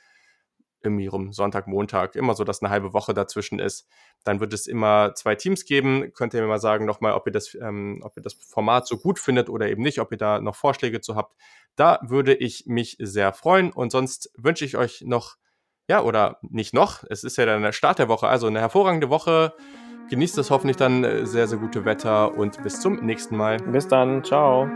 [0.84, 3.88] irgendwie rum Sonntag, Montag, immer so, dass eine halbe Woche dazwischen ist.
[4.24, 6.12] Dann wird es immer zwei Teams geben.
[6.14, 8.98] Könnt ihr mir mal sagen nochmal, ob ihr das, ähm, ob ihr das Format so
[8.98, 11.36] gut findet oder eben nicht, ob ihr da noch Vorschläge zu habt.
[11.76, 13.72] Da würde ich mich sehr freuen.
[13.72, 15.36] Und sonst wünsche ich euch noch,
[15.88, 19.10] ja, oder nicht noch, es ist ja dann der Start der Woche, also eine hervorragende
[19.10, 19.54] Woche.
[20.10, 23.58] Genießt das hoffentlich dann äh, sehr, sehr gute Wetter und bis zum nächsten Mal.
[23.58, 24.68] Bis dann, ciao.